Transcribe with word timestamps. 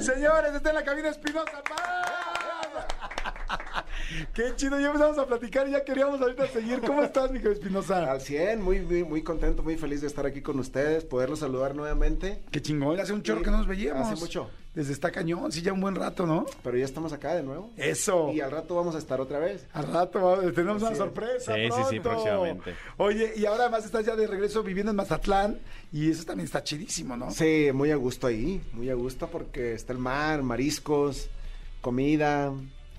Señores, 0.00 0.54
está 0.54 0.70
en 0.70 0.74
la 0.76 0.84
cabina 0.84 1.08
Espinosa. 1.08 1.62
Qué 4.32 4.52
chido, 4.56 4.78
ya 4.78 4.86
empezamos 4.86 5.18
a 5.18 5.26
platicar 5.26 5.68
y 5.68 5.72
ya 5.72 5.84
queríamos 5.84 6.20
ahorita 6.20 6.46
seguir. 6.48 6.80
¿Cómo 6.80 7.02
estás, 7.02 7.30
mi 7.30 7.38
Espinosa? 7.38 8.10
Al 8.10 8.20
100, 8.20 8.62
muy, 8.62 8.80
muy, 8.80 9.04
muy 9.04 9.22
contento, 9.22 9.62
muy 9.62 9.76
feliz 9.76 10.00
de 10.00 10.06
estar 10.06 10.26
aquí 10.26 10.42
con 10.42 10.58
ustedes, 10.58 11.04
poderlos 11.04 11.40
saludar 11.40 11.74
nuevamente. 11.74 12.42
Qué 12.50 12.60
chingón, 12.62 13.00
hace 13.00 13.12
un 13.12 13.22
chorro 13.22 13.42
que 13.42 13.50
no 13.50 13.58
nos 13.58 13.66
veíamos. 13.66 14.06
Hace 14.06 14.20
mucho. 14.20 14.50
Desde 14.74 14.92
está 14.92 15.12
cañón, 15.12 15.52
sí, 15.52 15.62
ya 15.62 15.72
un 15.72 15.80
buen 15.80 15.94
rato, 15.94 16.26
¿no? 16.26 16.46
Pero 16.64 16.76
ya 16.76 16.84
estamos 16.84 17.12
acá 17.12 17.34
de 17.34 17.44
nuevo. 17.44 17.70
Eso. 17.76 18.32
Y 18.32 18.40
al 18.40 18.50
rato 18.50 18.74
vamos 18.74 18.96
a 18.96 18.98
estar 18.98 19.20
otra 19.20 19.38
vez. 19.38 19.66
Al 19.72 19.86
rato 19.92 20.40
tenemos 20.52 20.82
una 20.82 20.96
sorpresa. 20.96 21.54
Sí, 21.54 21.68
sí, 21.70 21.82
sí, 21.90 22.00
próximamente. 22.00 22.74
Oye, 22.96 23.34
y 23.36 23.46
ahora 23.46 23.64
además 23.64 23.84
estás 23.84 24.04
ya 24.04 24.16
de 24.16 24.26
regreso 24.26 24.64
viviendo 24.64 24.90
en 24.90 24.96
Mazatlán 24.96 25.60
y 25.92 26.10
eso 26.10 26.24
también 26.24 26.46
está 26.46 26.64
chidísimo, 26.64 27.16
¿no? 27.16 27.30
Sí, 27.30 27.68
muy 27.72 27.92
a 27.92 27.96
gusto 27.96 28.26
ahí, 28.26 28.60
muy 28.72 28.90
a 28.90 28.94
gusto 28.94 29.28
porque 29.28 29.74
está 29.74 29.92
el 29.92 30.00
mar, 30.00 30.42
mariscos, 30.42 31.28
comida. 31.80 32.52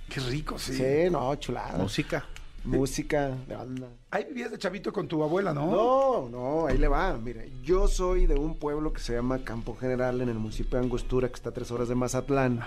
Qué 0.07 0.21
rico, 0.21 0.57
sí. 0.57 0.75
Sí, 0.75 1.09
no, 1.11 1.35
chulada. 1.35 1.77
Música. 1.77 2.25
Música 2.63 3.35
de 3.47 3.55
banda. 3.55 3.89
Ahí 4.15 4.23
vivías 4.23 4.49
de 4.49 4.57
chavito 4.57 4.93
con 4.93 5.09
tu 5.09 5.21
abuela, 5.21 5.53
¿no? 5.53 5.69
No, 5.69 6.29
no, 6.29 6.67
ahí 6.67 6.77
le 6.77 6.87
va. 6.87 7.17
Mire, 7.17 7.51
yo 7.61 7.89
soy 7.89 8.27
de 8.27 8.35
un 8.35 8.55
pueblo 8.55 8.93
que 8.93 9.01
se 9.01 9.13
llama 9.13 9.43
Campo 9.43 9.75
General 9.75 10.21
en 10.21 10.29
el 10.29 10.35
municipio 10.35 10.79
de 10.79 10.85
Angostura, 10.85 11.27
que 11.27 11.33
está 11.33 11.49
a 11.49 11.53
tres 11.53 11.69
horas 11.69 11.89
de 11.89 11.95
Mazatlán. 11.95 12.61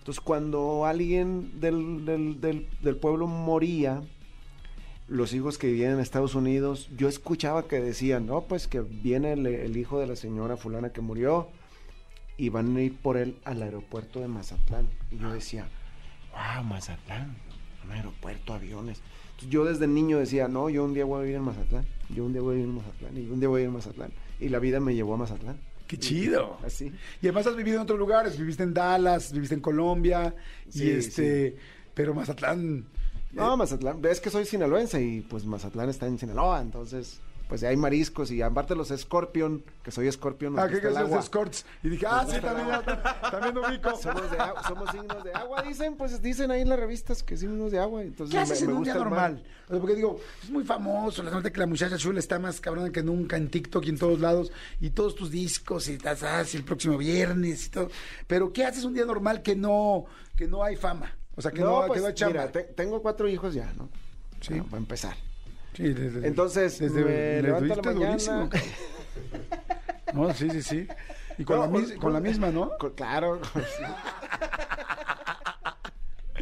Entonces, 0.00 0.20
cuando 0.20 0.84
alguien 0.84 1.58
del, 1.60 2.04
del, 2.04 2.68
del, 2.82 2.96
pueblo 2.96 3.26
moría, 3.26 4.02
los 5.08 5.32
hijos 5.32 5.56
que 5.56 5.68
vivían 5.68 5.92
en 5.92 6.00
Estados 6.00 6.34
Unidos, 6.34 6.90
yo 6.94 7.08
escuchaba 7.08 7.66
que 7.66 7.80
decían, 7.80 8.26
no, 8.26 8.42
pues 8.42 8.68
que 8.68 8.82
viene 8.82 9.32
el, 9.32 9.46
el 9.46 9.78
hijo 9.78 9.98
de 9.98 10.08
la 10.08 10.14
señora 10.14 10.58
fulana 10.58 10.90
que 10.90 11.00
murió 11.00 11.48
y 12.36 12.50
van 12.50 12.76
a 12.76 12.82
ir 12.82 12.98
por 12.98 13.16
él 13.16 13.38
al 13.46 13.62
aeropuerto 13.62 14.20
de 14.20 14.28
Mazatlán. 14.28 14.90
Y 15.10 15.16
yo 15.16 15.32
decía, 15.32 15.70
wow, 16.32 16.64
Mazatlán, 16.64 17.34
un 17.82 17.92
aeropuerto, 17.92 18.52
aviones. 18.52 19.00
Yo 19.48 19.64
desde 19.64 19.86
niño 19.86 20.18
decía, 20.18 20.48
no, 20.48 20.68
yo 20.68 20.84
un 20.84 20.94
día 20.94 21.04
voy 21.04 21.18
a 21.18 21.22
vivir 21.22 21.36
en 21.36 21.42
Mazatlán, 21.42 21.86
yo 22.14 22.24
un 22.24 22.32
día 22.32 22.42
voy 22.42 22.52
a 22.52 22.54
vivir 22.56 22.68
en 22.68 22.76
Mazatlán, 22.76 23.16
y 23.16 23.30
un 23.30 23.40
día 23.40 23.48
voy 23.48 23.60
a 23.60 23.64
ir 23.64 23.68
a 23.70 23.72
Mazatlán. 23.72 24.12
Y 24.38 24.48
la 24.48 24.58
vida 24.58 24.80
me 24.80 24.94
llevó 24.94 25.14
a 25.14 25.16
Mazatlán. 25.16 25.58
Qué 25.86 25.98
chido. 25.98 26.58
Así. 26.64 26.92
Y 27.20 27.26
además 27.26 27.46
has 27.46 27.56
vivido 27.56 27.76
en 27.76 27.82
otros 27.82 27.98
lugares, 27.98 28.38
viviste 28.38 28.62
en 28.62 28.74
Dallas, 28.74 29.32
viviste 29.32 29.54
en 29.54 29.60
Colombia, 29.60 30.34
y 30.72 30.90
este, 30.90 31.56
pero 31.94 32.14
Mazatlán... 32.14 32.86
No, 33.32 33.56
Mazatlán, 33.56 34.04
es 34.04 34.20
que 34.20 34.28
soy 34.28 34.44
sinaloense 34.44 35.00
y 35.00 35.20
pues 35.20 35.44
Mazatlán 35.44 35.88
está 35.88 36.06
en 36.06 36.18
Sinaloa, 36.18 36.60
entonces 36.60 37.20
pues 37.50 37.64
hay 37.64 37.76
mariscos 37.76 38.30
y 38.30 38.42
aparte 38.42 38.76
los 38.76 38.90
Scorpion, 38.96 39.64
que 39.82 39.90
soy 39.90 40.10
Scorpion. 40.12 40.56
Ah, 40.56 40.68
¿qué 40.68 40.80
son 40.80 41.10
los 41.10 41.24
Scorts? 41.24 41.66
Y 41.82 41.88
dije, 41.88 42.06
ah, 42.08 42.24
sí, 42.24 42.40
también, 42.40 42.68
también 43.28 43.58
ubico. 43.58 43.96
Somos, 43.96 44.30
de 44.30 44.38
somos 44.68 44.88
signos 44.92 45.24
de 45.24 45.32
agua, 45.32 45.60
dicen, 45.62 45.96
pues 45.96 46.22
dicen 46.22 46.52
ahí 46.52 46.60
en 46.60 46.68
las 46.68 46.78
revistas 46.78 47.24
que 47.24 47.36
signos 47.36 47.72
de 47.72 47.80
agua. 47.80 48.02
Entonces 48.02 48.32
¿Qué 48.32 48.38
haces 48.38 48.62
en 48.62 48.70
un 48.72 48.84
día 48.84 48.94
normal? 48.94 49.42
porque 49.68 49.96
digo, 49.96 50.20
es 50.44 50.50
muy 50.50 50.62
famoso, 50.62 51.24
la 51.24 51.32
nota 51.32 51.50
que 51.52 51.58
la 51.58 51.66
muchacha 51.66 51.96
chula 51.96 52.20
está 52.20 52.38
más 52.38 52.60
cabrona 52.60 52.90
que 52.90 53.02
nunca 53.02 53.36
en 53.36 53.50
TikTok 53.50 53.84
y 53.84 53.88
en 53.90 53.98
todos 53.98 54.20
lados, 54.20 54.52
y 54.80 54.90
todos 54.90 55.16
tus 55.16 55.32
discos, 55.32 55.88
y 55.88 55.94
estás 55.94 56.54
el 56.54 56.62
próximo 56.62 56.98
viernes 56.98 57.66
y 57.66 57.70
todo. 57.70 57.90
Pero 58.28 58.52
¿qué 58.52 58.64
haces 58.64 58.84
un 58.84 58.94
día 58.94 59.04
normal 59.04 59.42
que 59.42 59.56
no, 59.56 60.04
que 60.36 60.46
no 60.46 60.62
hay 60.62 60.76
fama? 60.76 61.16
O 61.34 61.42
sea, 61.42 61.50
que 61.50 61.62
no, 61.62 61.84
pues, 61.88 61.94
que 61.94 62.00
no 62.00 62.06
hay 62.06 62.14
chamba. 62.14 62.46
Mira, 62.46 62.66
tengo 62.76 63.02
cuatro 63.02 63.28
hijos 63.28 63.54
ya, 63.54 63.72
¿no? 63.76 63.88
Sí. 64.40 64.54
Bueno, 64.54 64.68
a 64.72 64.78
empezar. 64.78 65.29
Sí, 65.74 65.92
desde, 65.92 66.26
Entonces, 66.26 66.78
desde, 66.78 67.04
me 67.04 67.42
levanto 67.42 67.82
la 67.82 67.92
mañana. 67.92 68.50
no, 70.14 70.34
sí, 70.34 70.50
sí, 70.50 70.62
sí. 70.62 70.88
Y 71.38 71.44
con, 71.44 71.58
la, 71.58 71.96
con, 71.98 72.12
la, 72.12 72.20
misma, 72.20 72.50
¿no? 72.50 72.70
claro. 72.96 73.40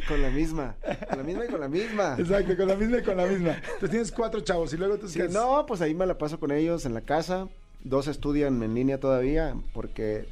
Con, 0.07 0.21
la 0.21 0.29
misma. 0.29 0.75
Con 1.07 1.17
la 1.19 1.23
misma 1.23 1.45
y 1.45 1.47
con 1.47 1.59
la 1.61 1.67
misma. 1.69 2.15
Exacto, 2.17 2.57
con 2.57 2.67
la 2.67 2.75
misma 2.75 2.97
y 2.97 3.03
con 3.03 3.17
la 3.17 3.25
misma. 3.25 3.51
Entonces 3.51 3.89
tienes 3.91 4.11
cuatro 4.11 4.41
chavos 4.41 4.73
y 4.73 4.77
luego 4.77 4.97
tú 4.97 5.07
sí, 5.07 5.21
No, 5.29 5.65
pues 5.65 5.81
ahí 5.81 5.93
me 5.93 6.05
la 6.05 6.17
paso 6.17 6.39
con 6.39 6.51
ellos 6.51 6.85
en 6.85 6.93
la 6.93 7.01
casa. 7.01 7.47
Dos 7.83 8.07
estudian 8.07 8.61
en 8.61 8.73
línea 8.73 8.99
todavía 8.99 9.55
porque 9.73 10.27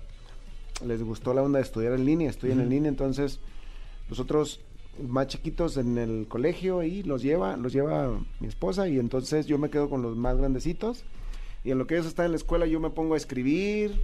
les 0.86 1.02
gustó 1.02 1.34
la 1.34 1.44
onda 1.44 1.60
de 1.60 1.64
estudiar 1.64 1.94
en 1.94 2.06
línea. 2.06 2.30
Estudian 2.30 2.60
en 2.60 2.70
línea, 2.70 2.90
entonces 2.90 3.40
los 4.10 4.20
otros 4.20 4.60
más 5.08 5.28
chiquitos 5.28 5.78
en 5.78 5.98
el 5.98 6.28
colegio 6.28 6.84
y 6.84 7.04
los 7.04 7.22
lleva, 7.22 7.58
los 7.58 7.74
lleva 7.74 8.20
mi 8.40 8.48
esposa 8.48 8.88
y 8.88 9.00
entonces 9.00 9.46
yo 9.46 9.58
me 9.58 9.70
quedo 9.70 9.90
con 9.90 10.02
los 10.02 10.16
más 10.16 10.38
grandecitos. 10.38 11.04
Y 11.64 11.72
en 11.72 11.78
lo 11.78 11.88
que 11.88 11.96
ellos 11.96 12.08
están 12.08 12.26
en 12.28 12.32
la 12.32 12.38
escuela 12.38 12.66
yo 12.66 12.80
me 12.80 12.90
pongo 12.90 13.16
a 13.16 13.18
escribir, 13.18 14.00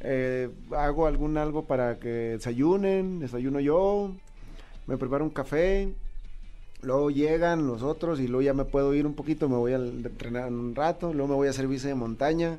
eh, 0.00 0.50
hago 0.76 1.06
algún 1.06 1.36
algo 1.38 1.64
para 1.66 1.98
que 1.98 2.08
desayunen, 2.08 3.20
desayuno 3.20 3.60
yo, 3.60 4.12
me 4.86 4.96
preparo 4.96 5.24
un 5.24 5.30
café, 5.30 5.94
luego 6.80 7.10
llegan 7.10 7.66
los 7.66 7.82
otros 7.82 8.18
y 8.18 8.26
luego 8.26 8.42
ya 8.42 8.54
me 8.54 8.64
puedo 8.64 8.94
ir 8.94 9.06
un 9.06 9.14
poquito, 9.14 9.48
me 9.48 9.56
voy 9.56 9.72
a 9.72 9.76
entrenar 9.76 10.48
un 10.48 10.74
rato, 10.74 11.12
luego 11.12 11.28
me 11.28 11.34
voy 11.34 11.48
a 11.48 11.52
servicio 11.52 11.88
de 11.88 11.94
montaña, 11.94 12.58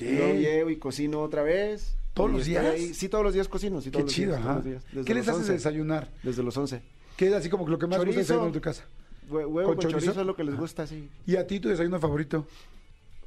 luego 0.00 0.34
llego 0.34 0.70
y 0.70 0.76
cocino 0.76 1.20
otra 1.20 1.42
vez. 1.42 1.96
¿Todos 2.14 2.30
los 2.30 2.46
días? 2.46 2.64
Sí, 2.92 3.08
todos 3.08 3.24
los 3.24 3.34
días 3.34 3.48
cocino. 3.48 3.80
Sí, 3.80 3.90
Qué 3.90 4.04
chido, 4.04 4.36
ajá. 4.36 4.62
¿Qué 5.04 5.14
les 5.14 5.28
haces 5.28 5.48
desayunar? 5.48 6.08
Desde 6.22 6.42
los 6.42 6.56
11. 6.56 6.80
¿Qué 7.16 7.28
es 7.28 7.34
así 7.34 7.48
como 7.48 7.68
lo 7.68 7.78
que 7.78 7.86
más 7.86 7.98
gusta 7.98 8.20
desayunar 8.20 8.48
en 8.48 8.52
tu 8.54 8.60
casa? 8.60 8.84
huevo 9.28 9.74
con, 9.74 9.78
chorizo? 9.78 10.10
es 10.10 10.26
lo 10.26 10.36
que 10.36 10.44
les 10.44 10.56
gusta, 10.56 10.86
sí. 10.86 11.08
¿Y 11.26 11.36
a 11.36 11.46
ti 11.46 11.60
tu 11.60 11.68
desayuno 11.68 11.98
favorito? 11.98 12.46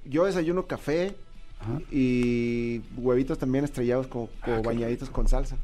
Yo 0.06 0.26
desayuno 0.26 0.68
café 0.68 1.16
y 1.92 2.82
huevitos 2.96 3.38
también 3.38 3.66
estrellados 3.66 4.08
como, 4.08 4.30
ah, 4.44 4.62
bañaditos 4.64 5.10
con 5.10 5.28
salsa. 5.28 5.58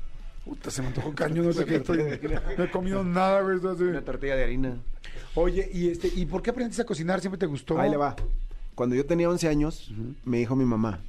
Puta, 0.43 0.69
se 0.71 0.81
me 0.81 0.89
antojó 0.89 1.13
caño, 1.13 1.43
no 1.43 1.53
sé 1.53 1.65
qué 1.65 1.75
estoy. 1.77 1.99
No 2.57 2.63
he 2.65 2.71
comido 2.71 3.03
nada, 3.03 3.41
güey. 3.41 3.57
Una 3.57 4.01
tortilla 4.01 4.35
de 4.35 4.43
harina. 4.43 4.77
Oye, 5.35 5.69
¿y 5.73 5.89
este 5.89 6.09
y 6.13 6.25
por 6.25 6.41
qué 6.41 6.49
aprendiste 6.49 6.81
a 6.81 6.85
cocinar? 6.85 7.21
¿Siempre 7.21 7.37
te 7.37 7.45
gustó? 7.45 7.79
Ahí 7.79 7.89
le 7.89 7.97
va. 7.97 8.15
Cuando 8.75 8.95
yo 8.95 9.05
tenía 9.05 9.29
11 9.29 9.47
años, 9.47 9.93
me 10.25 10.39
dijo 10.39 10.55
mi 10.55 10.65
mamá, 10.65 10.99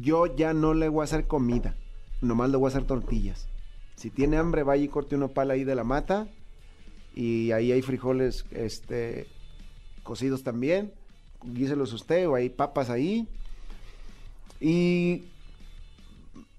yo 0.00 0.26
ya 0.26 0.52
no 0.52 0.74
le 0.74 0.88
voy 0.88 1.02
a 1.02 1.04
hacer 1.04 1.26
comida, 1.26 1.76
nomás 2.20 2.50
le 2.50 2.56
voy 2.56 2.66
a 2.66 2.68
hacer 2.68 2.84
tortillas. 2.84 3.48
Si 3.96 4.10
tiene 4.10 4.36
hambre, 4.36 4.62
vaya 4.62 4.84
y 4.84 4.88
corte 4.88 5.16
una 5.16 5.28
pala 5.28 5.54
ahí 5.54 5.64
de 5.64 5.74
la 5.74 5.84
mata 5.84 6.28
y 7.14 7.52
ahí 7.52 7.72
hay 7.72 7.80
frijoles 7.82 8.44
este, 8.50 9.26
cocidos 10.02 10.42
también, 10.42 10.92
guíselos 11.42 11.92
usted 11.92 12.28
o 12.28 12.34
hay 12.34 12.50
papas 12.50 12.90
ahí. 12.90 13.26
Y 14.60 15.24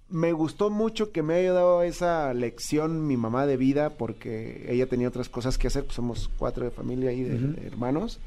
me 0.09 0.31
gustó 0.31 0.69
mucho 0.69 1.11
que 1.11 1.21
me 1.21 1.35
haya 1.35 1.53
dado 1.53 1.83
esa 1.83 2.33
lección 2.33 3.05
mi 3.07 3.17
mamá 3.17 3.45
de 3.45 3.57
vida 3.57 3.91
porque 3.91 4.65
ella 4.69 4.87
tenía 4.87 5.07
otras 5.07 5.29
cosas 5.29 5.57
que 5.57 5.67
hacer, 5.67 5.83
pues 5.83 5.95
somos 5.95 6.29
cuatro 6.37 6.65
de 6.65 6.71
familia 6.71 7.11
y 7.11 7.23
de, 7.23 7.67
hermanos. 7.67 8.19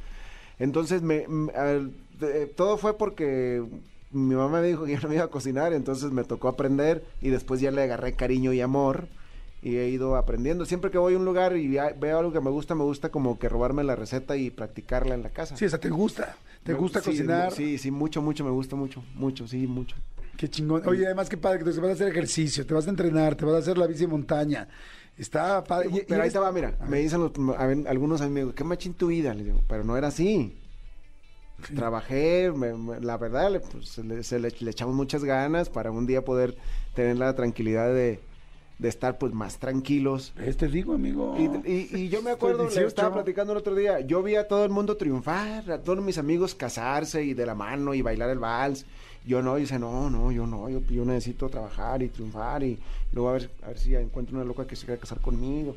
Entonces 0.59 1.03
me, 1.03 1.27
todo 2.54 2.77
fue 2.77 2.97
porque 2.98 3.65
mi 4.10 4.34
mamá 4.34 4.60
me 4.60 4.66
dijo 4.66 4.84
que 4.84 4.93
yo 4.93 5.00
no 5.00 5.09
me 5.09 5.15
iba 5.16 5.25
a 5.25 5.28
cocinar, 5.28 5.72
entonces 5.72 6.10
me 6.10 6.25
tocó 6.25 6.48
aprender 6.48 7.04
y 7.21 7.31
después 7.31 7.60
ya 7.60 7.71
le 7.71 7.82
agarré 7.82 8.15
cariño 8.15 8.53
y 8.53 8.60
amor 8.60 9.09
y 9.62 9.77
he 9.77 9.89
ido 9.89 10.16
aprendiendo. 10.16 10.66
Siempre 10.66 10.91
que 10.91 10.98
voy 10.98 11.15
a 11.15 11.18
un 11.18 11.24
lugar 11.24 11.57
y 11.57 11.68
veo 11.68 12.18
algo 12.18 12.33
que 12.33 12.41
me 12.41 12.51
gusta, 12.51 12.74
me 12.74 12.84
gusta 12.84 13.10
como 13.10 13.39
que 13.39 13.48
robarme 13.48 13.84
la 13.84 13.95
receta 13.95 14.36
y 14.36 14.51
practicarla 14.51 15.15
en 15.15 15.22
la 15.22 15.30
casa. 15.30 15.57
Sí, 15.57 15.65
o 15.65 15.68
sea, 15.68 15.78
te 15.78 15.91
gusta, 15.91 16.36
te 16.65 16.74
gusta 16.74 17.01
cocinar. 17.01 17.53
Sí, 17.53 17.78
sí, 17.78 17.91
mucho, 17.91 18.22
mucho, 18.22 18.45
me 18.45 18.51
gusta 18.51 18.77
mucho, 18.77 19.03
mucho, 19.15 19.47
sí, 19.47 19.66
mucho. 19.66 19.97
Qué 20.36 20.48
chingón. 20.48 20.83
Oye, 20.89 21.04
además 21.04 21.28
qué 21.28 21.36
padre 21.36 21.59
que 21.59 21.65
te 21.71 21.78
vas 21.78 21.91
a 21.91 21.92
hacer 21.92 22.09
ejercicio, 22.09 22.66
te 22.66 22.72
vas 22.72 22.86
a 22.86 22.91
entrenar, 22.91 23.36
te 23.36 23.45
vas 23.45 23.54
a 23.54 23.59
hacer 23.59 23.77
la 23.77 23.86
bici 23.86 24.01
de 24.01 24.06
montaña. 24.06 24.68
Está 25.18 25.63
padre. 25.63 26.06
pero 26.09 26.22
ahí 26.22 26.30
te 26.30 26.39
va, 26.39 26.51
mira, 26.51 26.78
me 26.89 26.98
dicen 27.01 27.21
los, 27.21 27.33
algunos 27.86 28.22
amigos, 28.22 28.54
qué 28.54 28.65
machín 28.65 28.95
tu 28.95 29.09
vida, 29.09 29.34
les 29.34 29.45
digo, 29.45 29.63
pero 29.68 29.84
no 29.84 29.97
era 29.98 30.09
así. 30.09 30.56
Trabajé, 31.74 32.53
la 33.01 33.16
verdad, 33.16 33.62
pues, 33.72 33.98
le, 33.98 34.41
le, 34.41 34.71
echamos 34.71 34.95
muchas 34.95 35.24
ganas 35.24 35.68
para 35.68 35.91
un 35.91 36.07
día 36.07 36.24
poder 36.24 36.57
tener 36.95 37.16
la 37.16 37.34
tranquilidad 37.34 37.89
de, 37.92 38.21
de 38.78 38.89
estar 38.89 39.18
pues 39.18 39.33
más 39.33 39.59
tranquilos. 39.59 40.33
Este 40.45 40.68
digo, 40.68 40.95
amigo. 40.95 41.34
Y, 41.39 41.71
y- 41.71 41.89
y 42.04 42.09
yo 42.09 42.22
me 42.22 42.30
acuerdo, 42.30 42.65
le 42.65 42.68
estaba 42.68 43.09
18. 43.09 43.12
platicando 43.12 43.53
el 43.53 43.59
otro 43.59 43.74
día, 43.74 44.01
yo 44.01 44.22
vi 44.22 44.36
a 44.36 44.48
todo 44.48 44.65
el 44.65 44.71
mundo 44.71 44.97
triunfar, 44.97 45.71
a 45.71 45.78
todos 45.83 46.03
mis 46.03 46.18
amigos 46.18 46.54
casarse 46.54 47.22
y 47.24 47.34
de 47.34 47.47
la 47.47 47.54
mano 47.54 47.95
y 47.95 48.03
bailar 48.03 48.30
el 48.30 48.39
vals. 48.39 48.84
Yo 49.27 49.42
no, 49.42 49.59
y 49.59 49.63
dice, 49.63 49.78
no, 49.78 50.09
no, 50.09 50.33
yo 50.33 50.47
no, 50.47 50.71
yo, 50.71 50.80
yo 50.89 51.04
necesito 51.04 51.51
trabajar 51.51 52.03
y 52.03 52.09
triunfar 52.09 52.63
y 52.63 52.78
luego 53.13 53.28
a 53.28 53.33
ver, 53.34 53.51
a 53.63 53.68
ver 53.68 53.78
si 53.78 53.95
encuentro 53.95 54.34
una 54.36 54.47
loca 54.47 54.66
que 54.66 54.77
se 54.77 54.86
quiera 54.86 54.98
casar 54.98 55.21
conmigo. 55.21 55.77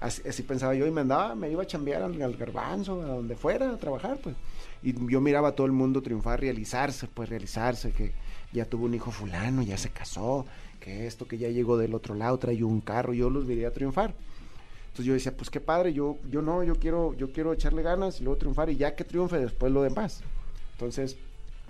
Así, 0.00 0.22
así 0.28 0.42
pensaba 0.42 0.74
yo 0.74 0.86
y 0.86 0.90
me 0.90 1.00
andaba, 1.00 1.34
me 1.34 1.50
iba 1.50 1.62
a 1.62 1.66
chambear 1.66 2.02
al, 2.02 2.36
garbanzo, 2.36 3.02
a 3.02 3.06
donde 3.06 3.34
fuera 3.34 3.70
a 3.70 3.76
trabajar, 3.76 4.18
pues. 4.22 4.36
Y 4.82 4.94
yo 5.10 5.20
miraba 5.20 5.48
a 5.48 5.52
todo 5.52 5.66
el 5.66 5.72
mundo 5.72 6.02
triunfar, 6.02 6.40
realizarse, 6.40 7.08
pues 7.08 7.28
realizarse, 7.28 7.90
que 7.90 8.12
ya 8.52 8.64
tuvo 8.64 8.84
un 8.84 8.94
hijo 8.94 9.10
fulano, 9.10 9.62
ya 9.62 9.76
se 9.76 9.90
casó, 9.90 10.46
que 10.78 11.06
esto, 11.06 11.26
que 11.26 11.36
ya 11.36 11.48
llegó 11.48 11.76
del 11.76 11.94
otro 11.94 12.14
lado, 12.14 12.38
trae 12.38 12.62
un 12.62 12.80
carro, 12.80 13.12
yo 13.12 13.28
los 13.28 13.46
veía 13.46 13.72
triunfar. 13.72 14.14
Entonces 14.86 15.06
yo 15.06 15.14
decía, 15.14 15.36
pues 15.36 15.50
qué 15.50 15.60
padre, 15.60 15.92
yo, 15.92 16.18
yo 16.30 16.42
no, 16.42 16.62
yo 16.62 16.76
quiero, 16.76 17.14
yo 17.14 17.32
quiero 17.32 17.52
echarle 17.52 17.82
ganas 17.82 18.20
y 18.20 18.24
luego 18.24 18.38
triunfar 18.38 18.70
y 18.70 18.76
ya 18.76 18.94
que 18.94 19.04
triunfe 19.04 19.38
después 19.38 19.72
lo 19.72 19.82
demás. 19.82 20.22
Entonces, 20.72 21.16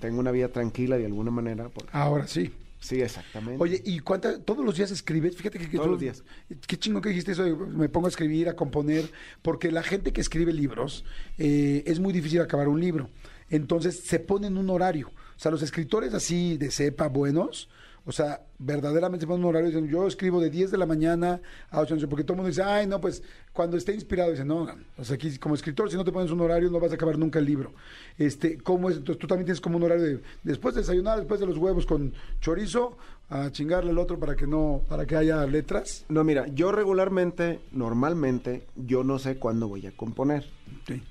tengo 0.00 0.20
una 0.20 0.30
vida 0.30 0.48
tranquila 0.48 0.98
de 0.98 1.06
alguna 1.06 1.30
manera. 1.30 1.70
Ahora 1.92 2.26
sí. 2.26 2.52
Sí, 2.80 3.00
exactamente. 3.00 3.62
Oye, 3.62 3.82
¿y 3.84 4.00
cuántas, 4.00 4.44
todos 4.44 4.64
los 4.64 4.76
días 4.76 4.90
escribes? 4.90 5.36
Fíjate 5.36 5.58
que, 5.58 5.68
que 5.68 5.76
Todos 5.76 5.90
los 5.90 6.00
días. 6.00 6.22
Qué 6.66 6.78
chingo 6.78 7.00
que 7.00 7.08
dijiste 7.08 7.32
eso, 7.32 7.42
de, 7.42 7.54
me 7.54 7.88
pongo 7.88 8.06
a 8.06 8.10
escribir, 8.10 8.48
a 8.48 8.54
componer, 8.54 9.10
porque 9.42 9.72
la 9.72 9.82
gente 9.82 10.12
que 10.12 10.20
escribe 10.20 10.52
libros, 10.52 11.04
eh, 11.38 11.82
es 11.86 11.98
muy 11.98 12.12
difícil 12.12 12.40
acabar 12.40 12.68
un 12.68 12.80
libro. 12.80 13.10
Entonces 13.50 14.00
se 14.00 14.20
ponen 14.20 14.56
un 14.58 14.70
horario. 14.70 15.08
O 15.08 15.40
sea, 15.40 15.50
los 15.50 15.62
escritores 15.62 16.14
así 16.14 16.56
de 16.56 16.70
cepa 16.70 17.08
buenos, 17.08 17.68
o 18.04 18.12
sea, 18.12 18.42
verdaderamente 18.58 19.24
se 19.24 19.26
ponen 19.26 19.44
un 19.44 19.50
horario 19.50 19.68
y 19.68 19.72
dicen, 19.72 19.88
yo 19.88 20.06
escribo 20.06 20.40
de 20.40 20.50
10 20.50 20.70
de 20.70 20.78
la 20.78 20.86
mañana 20.86 21.40
a 21.70 21.80
8 21.80 21.84
de 21.86 21.90
la 21.90 21.96
noche, 21.96 22.08
porque 22.08 22.24
todo 22.24 22.34
el 22.34 22.36
mundo 22.38 22.48
dice, 22.48 22.62
ay, 22.62 22.86
no, 22.86 23.00
pues 23.00 23.22
cuando 23.52 23.76
esté 23.76 23.94
inspirado, 23.94 24.30
dicen, 24.30 24.48
no, 24.48 24.66
o 24.96 25.04
sea, 25.04 25.16
aquí 25.16 25.36
como 25.38 25.54
escritor, 25.54 25.90
si 25.90 25.96
no 25.96 26.04
te 26.04 26.12
pones 26.12 26.30
un 26.30 26.40
horario, 26.40 26.70
no 26.70 26.80
vas 26.80 26.92
a 26.92 26.94
acabar 26.94 27.18
nunca 27.18 27.38
el 27.38 27.44
libro. 27.44 27.72
Este, 28.16 28.58
¿cómo 28.58 28.90
es? 28.90 28.96
Entonces 28.96 29.18
tú 29.18 29.26
también 29.26 29.46
tienes 29.46 29.60
como 29.60 29.76
un 29.76 29.84
horario 29.84 30.04
de, 30.04 30.20
después 30.42 30.74
de 30.74 30.80
desayunar, 30.80 31.18
después 31.18 31.40
de 31.40 31.46
los 31.46 31.58
huevos 31.58 31.86
con 31.86 32.12
chorizo, 32.40 32.96
a 33.30 33.50
chingarle 33.50 33.90
al 33.90 33.98
otro 33.98 34.18
para 34.18 34.36
que 34.36 34.46
no, 34.46 34.82
para 34.88 35.06
que 35.06 35.16
haya 35.16 35.44
letras. 35.46 36.04
No, 36.08 36.24
mira, 36.24 36.46
yo 36.48 36.72
regularmente, 36.72 37.60
normalmente, 37.72 38.66
yo 38.74 39.04
no 39.04 39.18
sé 39.18 39.38
cuándo 39.38 39.68
voy 39.68 39.86
a 39.86 39.96
componer. 39.96 40.46
Sí. 40.86 41.02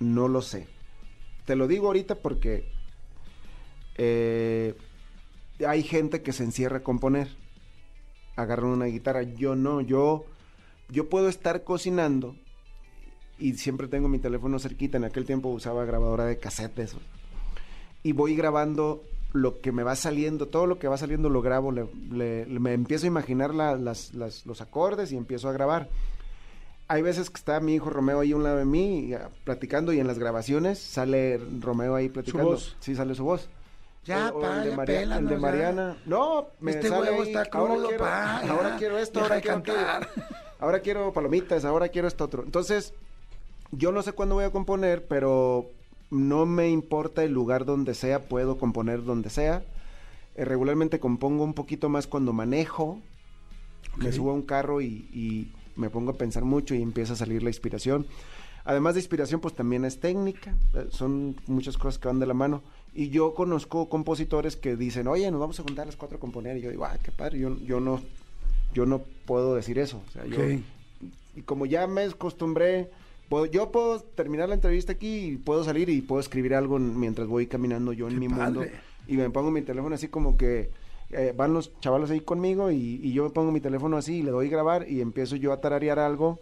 No 0.00 0.28
lo 0.28 0.42
sé. 0.42 0.68
Te 1.46 1.56
lo 1.56 1.66
digo 1.66 1.86
ahorita 1.86 2.16
porque 2.16 2.68
eh, 3.96 4.74
hay 5.66 5.82
gente 5.82 6.22
que 6.22 6.32
se 6.32 6.44
encierra 6.44 6.78
a 6.78 6.82
componer. 6.82 7.28
Agarran 8.36 8.70
una 8.70 8.86
guitarra. 8.86 9.22
Yo 9.22 9.54
no, 9.56 9.80
yo, 9.80 10.24
yo 10.90 11.08
puedo 11.08 11.28
estar 11.28 11.64
cocinando 11.64 12.34
y 13.38 13.54
siempre 13.54 13.88
tengo 13.88 14.08
mi 14.08 14.18
teléfono 14.18 14.58
cerquita. 14.58 14.96
En 14.98 15.04
aquel 15.04 15.24
tiempo 15.24 15.48
usaba 15.48 15.84
grabadora 15.84 16.24
de 16.24 16.38
cassette. 16.38 16.90
Y 18.02 18.12
voy 18.12 18.36
grabando 18.36 19.02
lo 19.32 19.60
que 19.60 19.72
me 19.72 19.82
va 19.82 19.96
saliendo, 19.96 20.46
todo 20.48 20.66
lo 20.66 20.78
que 20.78 20.88
va 20.88 20.96
saliendo 20.96 21.28
lo 21.28 21.42
grabo, 21.42 21.72
le- 21.72 22.46
me 22.46 22.72
empiezo 22.72 23.04
a 23.04 23.08
imaginar 23.08 23.54
la- 23.54 23.76
las- 23.76 24.14
las- 24.14 24.46
los 24.46 24.60
acordes 24.60 25.12
y 25.12 25.16
empiezo 25.16 25.48
a 25.48 25.52
grabar. 25.52 25.88
Hay 26.88 27.02
veces 27.02 27.28
que 27.30 27.36
está 27.36 27.58
mi 27.60 27.74
hijo 27.74 27.90
Romeo 27.90 28.20
ahí 28.20 28.32
a 28.32 28.36
un 28.36 28.44
lado 28.44 28.58
de 28.58 28.64
mí 28.64 29.00
y, 29.06 29.14
ah, 29.14 29.28
platicando 29.44 29.92
y 29.92 29.98
en 29.98 30.06
las 30.06 30.18
grabaciones 30.20 30.78
sale 30.78 31.38
Romeo 31.60 31.96
ahí 31.96 32.08
platicando. 32.08 32.50
voz. 32.50 32.76
Sí, 32.80 32.94
sale 32.94 33.14
su 33.14 33.24
voz. 33.24 33.48
Ya, 34.06 34.30
O- 34.34 34.40
pa, 34.40 34.58
el 34.58 34.64
de, 34.64 34.70
ya 34.70 34.76
María- 34.76 34.98
pélanos, 35.00 35.18
el 35.22 35.28
de 35.28 35.34
ya. 35.34 35.40
Mariana. 35.40 35.96
No, 36.06 36.46
me 36.60 36.70
Este 36.72 36.88
sale 36.88 37.10
huevo 37.10 37.22
está 37.24 37.38
ahora 37.52 37.74
crudo, 37.74 37.88
quiero, 37.88 38.04
pa, 38.04 38.42
ya. 38.44 38.52
ahora 38.52 38.76
quiero 38.78 38.98
esto, 38.98 39.20
ahora 39.20 39.40
quiero 39.40 39.62
cantar. 39.62 40.08
Ahora 40.58 40.80
quiero 40.80 41.12
palomitas, 41.12 41.64
ahora 41.64 41.88
quiero 41.88 42.08
esto 42.08 42.24
otro. 42.24 42.42
Entonces, 42.44 42.94
yo 43.72 43.92
no 43.92 44.02
sé 44.02 44.12
cuándo 44.12 44.36
voy 44.36 44.44
a 44.44 44.50
componer, 44.50 45.06
pero 45.06 45.66
no 46.10 46.46
me 46.46 46.70
importa 46.70 47.24
el 47.24 47.32
lugar 47.32 47.64
donde 47.64 47.94
sea, 47.94 48.20
puedo 48.28 48.56
componer 48.58 49.04
donde 49.04 49.28
sea. 49.28 49.64
Eh, 50.34 50.44
regularmente 50.44 51.00
compongo 51.00 51.42
un 51.44 51.52
poquito 51.54 51.88
más 51.88 52.06
cuando 52.06 52.32
manejo. 52.32 53.00
Me 53.96 54.12
subo 54.12 54.30
a 54.30 54.34
un 54.34 54.42
carro 54.42 54.80
y, 54.82 55.08
y 55.12 55.52
me 55.74 55.90
pongo 55.90 56.12
a 56.12 56.14
pensar 56.14 56.44
mucho 56.44 56.74
y 56.74 56.82
empieza 56.82 57.14
a 57.14 57.16
salir 57.16 57.42
la 57.42 57.50
inspiración. 57.50 58.06
Además 58.64 58.94
de 58.94 59.00
inspiración, 59.00 59.40
pues 59.40 59.54
también 59.54 59.84
es 59.84 60.00
técnica. 60.00 60.54
eh, 60.74 60.86
Son 60.90 61.36
muchas 61.46 61.76
cosas 61.78 61.98
que 61.98 62.08
van 62.08 62.18
de 62.18 62.26
la 62.26 62.34
mano. 62.34 62.62
Y 62.98 63.10
yo 63.10 63.34
conozco 63.34 63.88
compositores 63.90 64.56
que 64.56 64.74
dicen, 64.74 65.06
oye, 65.06 65.30
nos 65.30 65.38
vamos 65.38 65.60
a 65.60 65.62
juntar 65.62 65.84
las 65.86 65.96
cuatro 65.96 66.16
a 66.16 66.20
componer. 66.20 66.56
Y 66.56 66.62
yo 66.62 66.70
digo, 66.70 66.86
ah, 66.86 66.96
qué 67.02 67.12
padre. 67.12 67.38
Yo, 67.38 67.56
yo, 67.58 67.78
no, 67.78 68.00
yo 68.72 68.86
no 68.86 69.02
puedo 69.26 69.54
decir 69.54 69.78
eso. 69.78 70.00
O 70.08 70.10
sea, 70.12 70.24
yo- 70.24 70.36
y 71.36 71.42
como 71.42 71.66
ya 71.66 71.86
me 71.86 72.04
acostumbré, 72.04 72.88
puedo- 73.28 73.44
yo 73.44 73.70
puedo 73.70 74.00
terminar 74.00 74.48
la 74.48 74.54
entrevista 74.54 74.92
aquí 74.92 75.26
y 75.32 75.36
puedo 75.36 75.62
salir 75.62 75.90
y 75.90 76.00
puedo 76.00 76.20
escribir 76.20 76.54
algo 76.54 76.78
mientras 76.78 77.28
voy 77.28 77.46
caminando 77.46 77.92
yo 77.92 78.08
en 78.08 78.18
mi 78.18 78.28
padre. 78.30 78.44
mundo. 78.44 78.60
Y 79.06 79.16
me 79.18 79.28
pongo 79.30 79.50
mi 79.50 79.60
teléfono 79.62 79.94
así 79.94 80.08
como 80.08 80.38
que 80.38 80.70
eh, 81.10 81.34
van 81.36 81.52
los 81.52 81.78
chavalos 81.80 82.10
ahí 82.10 82.20
conmigo 82.20 82.70
y, 82.72 82.98
y 83.02 83.12
yo 83.12 83.24
me 83.24 83.30
pongo 83.30 83.52
mi 83.52 83.60
teléfono 83.60 83.96
así 83.98 84.16
y 84.16 84.22
le 84.22 84.30
doy 84.32 84.48
grabar 84.48 84.90
y 84.90 85.00
empiezo 85.02 85.36
yo 85.36 85.52
a 85.52 85.60
tararear 85.60 85.98
algo 85.98 86.40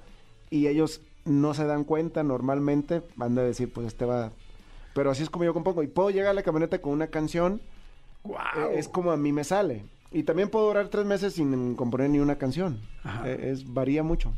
y 0.50 0.68
ellos 0.68 1.00
no 1.26 1.52
se 1.52 1.64
dan 1.64 1.84
cuenta 1.84 2.22
normalmente, 2.22 3.02
van 3.16 3.36
a 3.38 3.42
decir, 3.42 3.70
pues 3.72 3.88
este 3.88 4.04
va... 4.04 4.30
Pero 4.94 5.10
así 5.10 5.22
es 5.22 5.30
como 5.30 5.44
yo 5.44 5.52
compongo. 5.52 5.82
Y 5.82 5.88
puedo 5.88 6.10
llegar 6.10 6.30
a 6.30 6.34
la 6.34 6.42
camioneta 6.42 6.80
con 6.80 6.92
una 6.92 7.08
canción 7.08 7.60
Guau. 8.22 8.70
eh, 8.70 8.78
es 8.78 8.88
como 8.88 9.10
a 9.10 9.16
mí 9.16 9.32
me 9.32 9.44
sale. 9.44 9.84
Y 10.10 10.22
también 10.22 10.48
puedo 10.48 10.66
durar 10.68 10.88
tres 10.88 11.04
meses 11.04 11.34
sin 11.34 11.74
componer 11.74 12.08
ni 12.08 12.20
una 12.20 12.38
canción. 12.38 12.80
Ajá. 13.02 13.28
Eh, 13.28 13.50
es, 13.50 13.72
varía 13.72 14.02
mucho. 14.02 14.32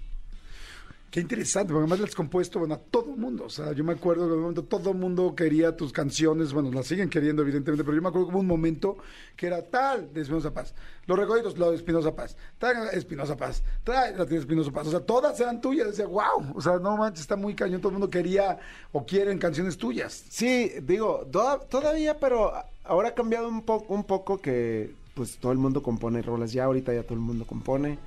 Qué 1.11 1.21
interesante, 1.21 1.73
porque 1.73 1.85
además 1.85 2.01
le 2.01 2.05
has 2.07 2.15
compuesto, 2.15 2.59
bueno, 2.59 2.75
a 2.75 2.79
todo 2.79 3.11
el 3.13 3.17
mundo. 3.17 3.45
O 3.45 3.49
sea, 3.49 3.73
yo 3.73 3.85
me 3.85 3.93
acuerdo 3.95 4.25
que 4.27 4.33
en 4.33 4.35
un 4.35 4.41
momento 4.43 4.65
todo 4.65 4.91
el 4.91 4.99
mundo 4.99 5.35
quería 5.35 5.75
tus 5.75 5.91
canciones, 5.93 6.53
bueno, 6.53 6.71
las 6.73 6.87
siguen 6.89 7.09
queriendo, 7.09 7.41
evidentemente, 7.43 7.85
pero 7.85 7.97
yo 7.97 8.03
me 8.03 8.09
acuerdo 8.09 8.27
que 8.27 8.33
hubo 8.35 8.41
un 8.41 8.47
momento 8.47 8.99
que 9.35 9.47
era 9.47 9.63
tal 9.63 10.13
de 10.13 10.21
Espinosa 10.21 10.53
Paz. 10.53 10.75
Los 11.07 11.19
Recoditos, 11.19 11.57
lo 11.57 11.71
de 11.71 11.77
Espinosa 11.77 12.15
Paz. 12.15 12.37
Tal 12.59 12.89
Espinosa 12.93 13.35
Paz. 13.37 13.63
Trae 13.83 14.15
la 14.15 14.25
de 14.27 14.37
Espinosa 14.37 14.71
Paz. 14.73 14.89
O 14.89 14.91
sea, 14.91 15.01
todas 15.01 15.39
eran 15.41 15.61
tuyas. 15.61 15.87
Decía, 15.87 16.07
wow. 16.07 16.53
O 16.55 16.61
sea, 16.61 16.79
no 16.81 16.97
manches, 16.99 17.21
está 17.23 17.37
muy 17.37 17.55
cañón. 17.55 17.81
Todo 17.81 17.91
el 17.91 17.95
mundo 17.99 18.11
quería 18.11 18.59
o 18.93 19.07
quieren 19.07 19.39
canciones 19.39 19.79
tuyas. 19.79 20.25
Sí, 20.29 20.73
digo, 20.83 21.27
toda- 21.31 21.61
todavía, 21.61 22.19
pero 22.19 22.53
ahora 22.85 23.11
ha 23.11 23.15
cambiado 23.15 23.49
un, 23.49 23.63
poco 23.63 23.95
un 23.95 24.05
poco 24.05 24.39
que 24.39 24.93
pues 25.15 25.39
todo 25.39 25.53
el 25.53 25.59
mundo 25.59 25.83
compone 25.83 26.21
rolas 26.21 26.53
ya, 26.53 26.65
ahorita 26.65 26.93
ya 26.93 27.05
todo 27.05 27.15
el 27.15 27.21
mundo 27.21 27.47
compone, 27.47 27.99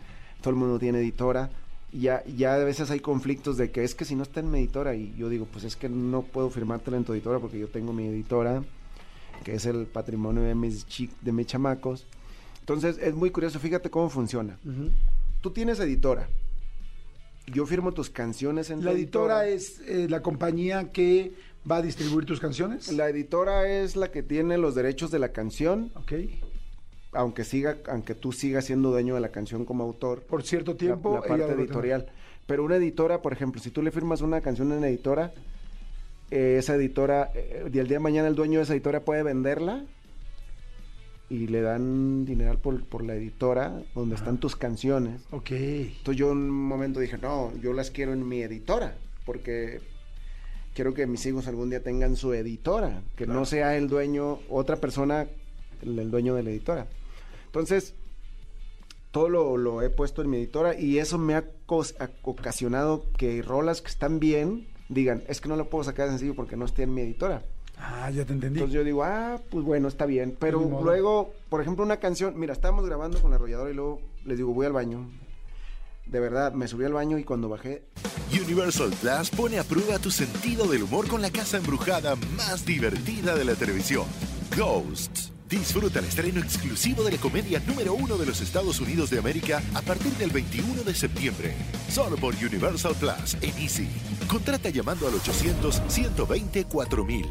todo 0.42 0.52
el 0.52 0.58
mundo 0.58 0.78
tiene 0.78 1.00
editora. 1.00 1.50
Ya, 1.92 2.24
ya 2.26 2.54
a 2.54 2.58
veces 2.64 2.92
hay 2.92 3.00
conflictos 3.00 3.58
de 3.58 3.72
que 3.72 3.84
es 3.84 3.96
que 3.96 4.06
si 4.06 4.16
no 4.16 4.24
está 4.24 4.42
en 4.42 4.52
mi 4.52 4.60
editora 4.60 4.94
y 4.96 5.14
yo 5.18 5.28
digo, 5.30 5.48
pues 5.52 5.64
es 5.64 5.76
que 5.76 5.90
no 5.90 6.22
puedo 6.22 6.50
firmártela 6.52 6.98
en 6.98 7.04
tu 7.04 7.14
editora 7.14 7.40
porque 7.40 7.58
yo 7.60 7.68
tengo 7.68 7.94
mi 7.94 8.06
editora, 8.08 8.64
que 9.44 9.56
es 9.56 9.66
el 9.66 9.88
patrimonio 9.88 10.44
de 10.44 10.54
mis, 10.54 10.86
chi- 10.88 11.10
de 11.22 11.32
mis 11.32 11.48
chamacos. 11.48 12.06
Entonces 12.60 13.00
es 13.02 13.16
muy 13.16 13.32
curioso, 13.32 13.60
fíjate 13.60 13.90
cómo 13.90 14.10
funciona. 14.10 14.60
Tú 15.42 15.50
tienes 15.52 15.80
editora. 15.80 16.30
Yo 17.52 17.66
firmo 17.66 17.92
tus 17.92 18.12
canciones 18.12 18.70
en 18.70 18.86
La 18.86 18.92
tu 18.92 18.98
editora 18.98 19.48
es 19.48 19.80
eh, 19.88 20.06
la 20.08 20.22
compañía 20.22 20.92
que 20.92 21.34
va 21.70 21.78
a 21.78 21.82
distribuir 21.82 22.26
tus 22.26 22.40
canciones. 22.40 22.92
La 22.94 23.10
editora 23.10 23.68
es 23.68 23.96
la 23.96 24.12
que 24.12 24.22
tiene 24.22 24.60
los 24.60 24.76
derechos 24.76 25.10
de 25.10 25.18
la 25.18 25.30
canción, 25.30 25.92
Ok. 25.96 26.14
Aunque 27.12 27.44
siga, 27.44 27.78
aunque 27.88 28.16
tú 28.16 28.32
sigas 28.32 28.66
siendo 28.66 28.92
dueño 28.92 29.16
de 29.16 29.22
la 29.22 29.30
canción 29.30 29.66
como 29.66 29.84
autor. 29.84 30.22
Por 30.22 30.44
cierto 30.44 30.76
tiempo. 30.76 31.16
la, 31.16 31.22
parte 31.22 31.54
editorial. 31.54 32.08
Pero 32.46 32.64
una 32.64 32.78
editora, 32.78 33.22
por 33.22 33.34
ejemplo, 33.34 33.62
si 33.62 33.72
tú 33.72 33.82
le 33.82 33.92
firmas 33.92 34.22
una 34.22 34.42
canción 34.42 34.72
en 34.72 34.84
editora, 34.84 35.34
eh, 36.32 36.58
esa 36.60 36.76
editora, 36.76 37.32
eh, 37.34 37.70
y 37.72 37.78
el 37.80 37.88
día 37.88 37.98
de 37.98 38.00
mañana 38.00 38.28
el 38.28 38.36
dueño 38.36 38.60
de 38.60 38.64
esa 38.64 38.74
editora 38.74 39.02
puede 39.02 39.24
venderla 39.24 39.84
y 41.30 41.48
le 41.48 41.62
dan 41.62 42.26
dinero 42.26 42.58
por, 42.58 42.84
por 42.86 43.04
la 43.04 43.16
editora 43.16 43.84
donde 43.94 44.16
están 44.16 44.40
tus 44.40 44.56
canciones. 44.56 45.22
Ok. 45.32 45.52
Entonces 45.52 46.18
yo 46.18 46.32
en 46.32 46.38
un 46.38 46.50
momento 46.50 47.00
dije, 47.00 47.18
no, 47.20 47.52
yo 47.62 47.74
las 47.74 47.92
quiero 47.92 48.14
en 48.14 48.28
mi 48.28 48.42
editora, 48.42 48.96
porque 49.26 49.80
quiero 50.74 50.94
que 50.94 51.06
mis 51.06 51.26
hijos 51.26 51.48
algún 51.48 51.70
día 51.70 51.84
tengan 51.84 52.16
su 52.16 52.34
editora, 52.34 53.04
que 53.16 53.28
no 53.28 53.46
sea 53.46 53.78
el 53.78 53.88
dueño, 53.88 54.40
otra 54.50 54.78
persona, 54.78 55.28
el, 55.84 56.00
el 56.00 56.10
dueño 56.10 56.34
de 56.34 56.44
la 56.44 56.50
editora. 56.50 56.88
Entonces, 57.50 57.94
todo 59.12 59.28
lo, 59.30 59.58
lo 59.58 59.82
he 59.82 59.90
puesto 59.90 60.22
en 60.22 60.30
mi 60.30 60.38
editora 60.38 60.80
y 60.80 61.00
eso 61.00 61.18
me 61.18 61.34
ha 61.36 61.44
cos- 61.68 61.96
ha 62.00 62.10
ocasionado 62.24 63.06
que 63.18 63.42
rolas 63.42 63.82
que 63.82 63.88
están 63.90 64.20
bien 64.20 64.68
digan, 64.88 65.24
es 65.28 65.42
que 65.42 65.50
no 65.50 65.56
la 65.56 65.64
puedo 65.66 65.84
sacar 65.84 66.06
de 66.06 66.12
sencillo 66.14 66.36
porque 66.36 66.56
no 66.58 66.66
está 66.66 66.84
en 66.84 66.94
mi 66.94 67.02
editora. 67.02 67.44
Ah, 67.78 68.10
ya 68.12 68.26
te 68.26 68.34
entendí. 68.34 68.60
Entonces 68.60 68.74
yo 68.76 68.84
digo, 68.84 69.04
ah, 69.04 69.40
pues 69.50 69.64
bueno, 69.64 69.88
está 69.88 70.06
bien. 70.06 70.36
Pero 70.40 70.60
luego, 70.84 71.34
por 71.50 71.62
ejemplo, 71.62 71.84
una 71.84 71.98
canción, 71.98 72.38
mira, 72.40 72.54
estábamos 72.54 72.86
grabando 72.86 73.20
con 73.22 73.30
la 73.32 73.38
arrolladora 73.38 73.72
y 73.72 73.74
luego 73.74 74.02
les 74.26 74.38
digo, 74.38 74.54
voy 74.54 74.66
al 74.66 74.74
baño. 74.74 75.10
De 76.06 76.20
verdad, 76.20 76.54
me 76.54 76.68
subí 76.68 76.86
al 76.86 76.94
baño 76.94 77.18
y 77.20 77.24
cuando 77.24 77.50
bajé, 77.50 77.84
Universal 78.34 78.92
Plus 79.00 79.30
pone 79.30 79.60
a 79.60 79.64
prueba 79.64 79.98
tu 80.00 80.10
sentido 80.12 80.66
del 80.68 80.84
humor 80.84 81.08
con 81.08 81.22
la 81.22 81.30
casa 81.32 81.58
embrujada 81.58 82.16
más 82.36 82.66
divertida 82.66 83.36
de 83.36 83.46
la 83.46 83.54
televisión, 83.56 84.06
Ghosts. 84.58 85.32
Disfruta 85.50 86.00
el 86.00 86.06
estreno 86.06 86.40
exclusivo 86.42 87.04
de 87.04 87.12
la 87.14 87.18
comedia 87.18 87.60
número 87.66 87.94
uno 87.96 88.18
de 88.18 88.26
los 88.28 88.40
Estados 88.42 88.80
Unidos 88.80 89.10
de 89.10 89.18
América 89.18 89.64
a 89.74 89.82
partir 89.82 90.12
del 90.14 90.30
21 90.30 90.84
de 90.84 90.94
septiembre. 90.94 91.56
Solo 91.90 92.18
por 92.18 92.36
Universal 92.36 92.94
Plus 93.00 93.34
en 93.42 93.58
Easy. 93.58 93.88
Contrata 94.28 94.70
llamando 94.70 95.08
al 95.08 95.14
800-120-4000. 95.16 97.26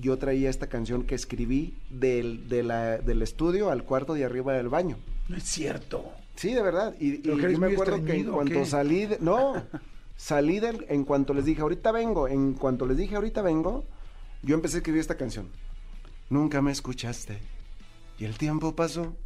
Yo 0.00 0.18
traía 0.18 0.50
esta 0.50 0.66
canción 0.66 1.04
que 1.04 1.14
escribí 1.14 1.74
del, 1.90 2.48
de 2.48 2.64
la- 2.64 2.98
del 2.98 3.22
estudio 3.22 3.70
al 3.70 3.84
cuarto 3.84 4.14
de 4.14 4.24
arriba 4.24 4.54
del 4.54 4.68
baño. 4.68 4.96
No 5.28 5.36
es 5.36 5.44
cierto. 5.44 6.04
Sí, 6.34 6.52
de 6.54 6.62
verdad. 6.62 6.96
Y, 6.98 7.14
y 7.14 7.18
¿Pero 7.18 7.36
que 7.36 7.52
yo 7.52 7.58
me 7.58 7.72
acuerdo 7.72 8.04
que 8.04 8.14
en 8.16 8.24
cuanto 8.32 8.64
salí 8.66 9.06
de, 9.06 9.18
No, 9.20 9.62
salí 10.16 10.58
del... 10.58 10.86
En 10.88 11.04
cuanto 11.04 11.34
les 11.34 11.44
dije, 11.44 11.60
ahorita 11.60 11.92
vengo, 11.92 12.26
en 12.26 12.54
cuanto 12.54 12.84
les 12.86 12.96
dije, 12.96 13.14
ahorita 13.14 13.42
vengo, 13.42 13.84
yo 14.42 14.56
empecé 14.56 14.76
a 14.76 14.78
escribir 14.78 15.00
esta 15.00 15.16
canción. 15.16 15.48
Nunca 16.30 16.60
me 16.60 16.72
escuchaste. 16.72 17.38
Y 18.18 18.24
el 18.24 18.36
tiempo 18.36 18.74
pasó. 18.76 19.16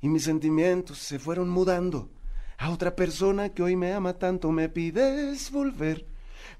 Y 0.00 0.08
mis 0.08 0.24
sentimientos 0.24 0.98
se 0.98 1.18
fueron 1.18 1.48
mudando. 1.48 2.10
A 2.58 2.70
otra 2.70 2.94
persona 2.96 3.50
que 3.50 3.62
hoy 3.62 3.76
me 3.76 3.92
ama 3.92 4.14
tanto 4.14 4.50
me 4.50 4.68
pides 4.68 5.50
volver. 5.50 6.06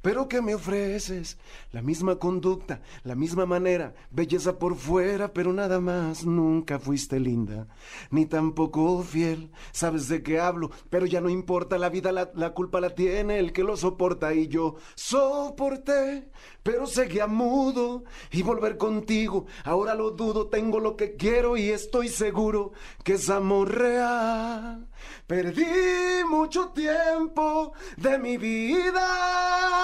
Pero 0.02 0.28
que 0.28 0.42
me 0.42 0.54
ofreces 0.54 1.38
la 1.72 1.82
misma 1.82 2.16
conducta, 2.16 2.80
la 3.04 3.14
misma 3.14 3.46
manera, 3.46 3.94
belleza 4.10 4.58
por 4.58 4.76
fuera, 4.76 5.32
pero 5.32 5.52
nada 5.52 5.80
más. 5.80 6.24
Nunca 6.24 6.78
fuiste 6.78 7.20
linda, 7.20 7.66
ni 8.10 8.26
tampoco 8.26 9.02
fiel. 9.02 9.50
Sabes 9.72 10.08
de 10.08 10.22
qué 10.22 10.40
hablo, 10.40 10.70
pero 10.90 11.06
ya 11.06 11.20
no 11.20 11.28
importa. 11.28 11.78
La 11.78 11.88
vida, 11.88 12.12
la, 12.12 12.30
la 12.34 12.54
culpa 12.54 12.80
la 12.80 12.90
tiene 12.90 13.38
el 13.38 13.52
que 13.52 13.64
lo 13.64 13.76
soporta. 13.76 14.34
Y 14.34 14.48
yo 14.48 14.76
soporté, 14.94 16.30
pero 16.62 16.86
seguía 16.86 17.26
mudo. 17.26 18.04
Y 18.30 18.42
volver 18.42 18.76
contigo, 18.76 19.46
ahora 19.64 19.94
lo 19.94 20.10
dudo. 20.10 20.48
Tengo 20.48 20.80
lo 20.80 20.96
que 20.96 21.16
quiero 21.16 21.56
y 21.56 21.70
estoy 21.70 22.08
seguro 22.08 22.72
que 23.04 23.14
es 23.14 23.30
amor 23.30 23.74
real. 23.74 24.88
Perdí 25.26 26.24
mucho 26.28 26.68
tiempo 26.70 27.72
de 27.96 28.18
mi 28.18 28.36
vida. 28.36 29.77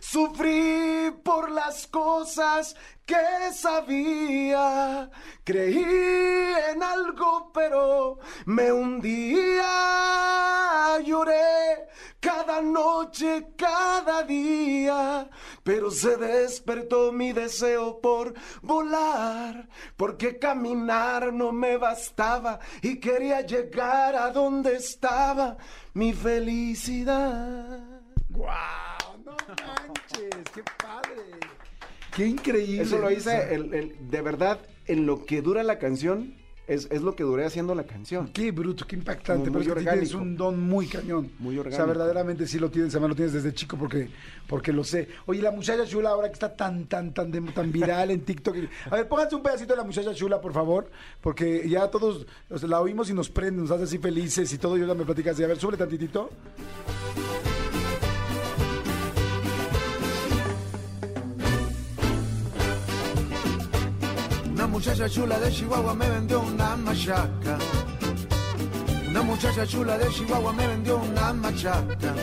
Sufrí 0.00 1.10
por 1.22 1.50
las 1.50 1.86
cosas 1.86 2.76
que 3.06 3.52
sabía. 3.52 5.10
Creí 5.44 6.54
en 6.70 6.82
algo, 6.82 7.50
pero 7.52 8.18
me 8.46 8.72
hundía. 8.72 9.62
Lloré 11.04 11.88
cada 12.20 12.60
noche, 12.60 13.54
cada 13.56 14.22
día. 14.22 15.28
Pero 15.62 15.90
se 15.90 16.16
despertó 16.16 17.12
mi 17.12 17.32
deseo 17.32 18.00
por 18.00 18.34
volar. 18.62 19.68
Porque 19.96 20.38
caminar 20.38 21.32
no 21.32 21.52
me 21.52 21.76
bastaba 21.76 22.60
y 22.82 23.00
quería 23.00 23.40
llegar 23.40 24.14
a 24.16 24.30
donde 24.30 24.76
estaba 24.76 25.56
mi 25.94 26.12
felicidad. 26.12 27.80
¡Guau! 28.28 29.11
¡No 29.24 29.32
manches! 29.32 30.44
¡Qué 30.54 30.62
padre! 30.82 31.14
¡Qué 32.16 32.26
increíble! 32.26 32.82
Eso 32.82 32.98
lo 32.98 33.10
hice, 33.10 33.54
el- 33.54 33.72
el- 33.74 34.10
de 34.10 34.20
verdad, 34.22 34.58
en 34.86 35.06
lo 35.06 35.24
que 35.24 35.42
dura 35.42 35.62
la 35.62 35.78
canción, 35.78 36.34
es, 36.68 36.86
es 36.90 37.02
lo 37.02 37.16
que 37.16 37.24
duré 37.24 37.44
haciendo 37.44 37.74
la 37.74 37.84
canción. 37.84 38.28
Qué 38.32 38.52
bruto, 38.52 38.86
qué 38.86 38.94
impactante. 38.96 39.50
Muy- 39.50 39.58
muy 39.60 39.68
pero 39.68 39.80
es 39.80 39.84
que 39.86 39.90
tienes 39.92 40.14
orgánico. 40.14 40.30
un 40.30 40.36
don 40.36 40.60
muy 40.60 40.86
cañón. 40.86 41.30
Muy 41.38 41.58
O 41.58 41.62
sea, 41.62 41.70
orgánico. 41.72 41.86
verdaderamente 41.88 42.46
sí 42.46 42.58
lo 42.58 42.70
tienes, 42.70 42.94
además 42.94 43.10
lo 43.10 43.16
tienes 43.16 43.32
desde 43.32 43.52
chico 43.52 43.76
porque, 43.76 44.08
porque 44.46 44.72
lo 44.72 44.84
sé. 44.84 45.08
Oye, 45.26 45.42
la 45.42 45.50
muchacha 45.50 45.84
chula 45.86 46.10
ahora 46.10 46.28
que 46.28 46.34
está 46.34 46.54
tan, 46.54 46.86
tan, 46.86 47.12
tan, 47.12 47.32
tan 47.52 47.72
viral 47.72 48.10
en 48.12 48.20
TikTok. 48.24 48.56
A 48.90 48.96
ver, 48.96 49.08
pónganse 49.08 49.34
un 49.34 49.42
pedacito 49.42 49.72
de 49.72 49.78
la 49.78 49.84
muchacha 49.84 50.14
chula, 50.14 50.40
por 50.40 50.52
favor, 50.52 50.88
porque 51.20 51.68
ya 51.68 51.88
todos 51.90 52.26
o 52.48 52.58
sea, 52.58 52.68
la 52.68 52.80
oímos 52.80 53.10
y 53.10 53.14
nos 53.14 53.28
prende, 53.28 53.60
nos 53.62 53.70
hace 53.70 53.84
así 53.84 53.98
felices 53.98 54.52
y 54.52 54.58
todo. 54.58 54.78
Y 54.78 54.82
ahora 54.82 54.94
me 54.94 55.04
platicas. 55.04 55.40
A 55.40 55.46
ver, 55.46 55.58
sube 55.58 55.76
tantitito. 55.76 56.30
Muchacha 64.72 65.06
chula 65.06 65.38
de 65.38 65.52
Chihuahua 65.52 65.94
me 65.94 66.08
vendió 66.08 66.40
una 66.40 66.76
machaca. 66.76 67.58
Una 69.06 69.22
muchacha 69.22 69.66
chula 69.66 69.98
de 69.98 70.08
Chihuahua 70.08 70.52
me 70.54 70.66
vendió 70.66 70.96
una 70.96 71.32
machaca. 71.34 72.14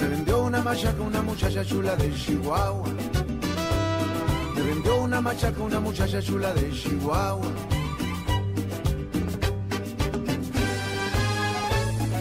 Me 0.00 0.08
vendió 0.08 0.42
una 0.42 0.60
machaca 0.60 1.00
una 1.00 1.22
muchacha 1.22 1.64
chula 1.64 1.94
de 1.94 2.12
Chihuahua. 2.12 2.88
Me 4.56 4.62
vendió 4.62 5.02
una 5.02 5.20
machaca 5.20 5.62
una 5.62 5.78
muchacha 5.78 6.20
chula 6.20 6.52
de 6.54 6.68
Chihuahua. 6.72 7.52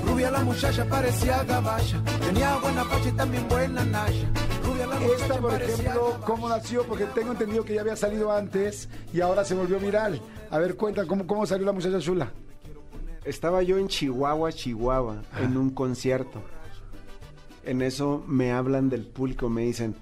Rubia 0.06 0.30
la 0.30 0.44
muchacha 0.44 0.86
parecía 0.86 1.44
gabacha. 1.44 2.00
Tenía 2.20 2.56
buena 2.58 2.86
facha 2.86 3.10
y 3.10 3.12
también 3.14 3.48
buena 3.50 3.84
naya. 3.84 4.47
Esta, 5.16 5.40
por 5.40 5.54
ejemplo. 5.62 6.20
¿cómo 6.26 6.50
nació? 6.50 6.84
Porque 6.86 7.06
tengo 7.06 7.32
entendido 7.32 7.64
que 7.64 7.74
ya 7.76 7.82
había 7.82 7.96
salido 7.96 8.32
antes 8.32 8.90
y 9.14 9.22
ahora 9.22 9.44
se 9.46 9.56
volvió 9.56 9.80
viral. 9.80 10.22
A 10.50 10.58
ver, 10.60 10.76
cuenta, 10.76 11.06
¿cómo, 11.06 11.26
cómo 11.28 11.46
salió 11.46 11.66
la 11.66 11.72
muchacha 11.72 12.00
chula? 12.00 12.32
Estaba 13.26 13.62
yo 13.64 13.78
en 13.78 13.88
Chihuahua, 13.88 14.52
Chihuahua, 14.54 15.22
en 15.42 15.58
un 15.58 15.70
concierto. 15.72 16.42
En 17.66 17.82
eso 17.82 18.24
me 18.28 18.52
hablan 18.54 18.90
del 18.90 19.06
público, 19.06 19.50
me 19.50 19.64
dicen 19.64 19.96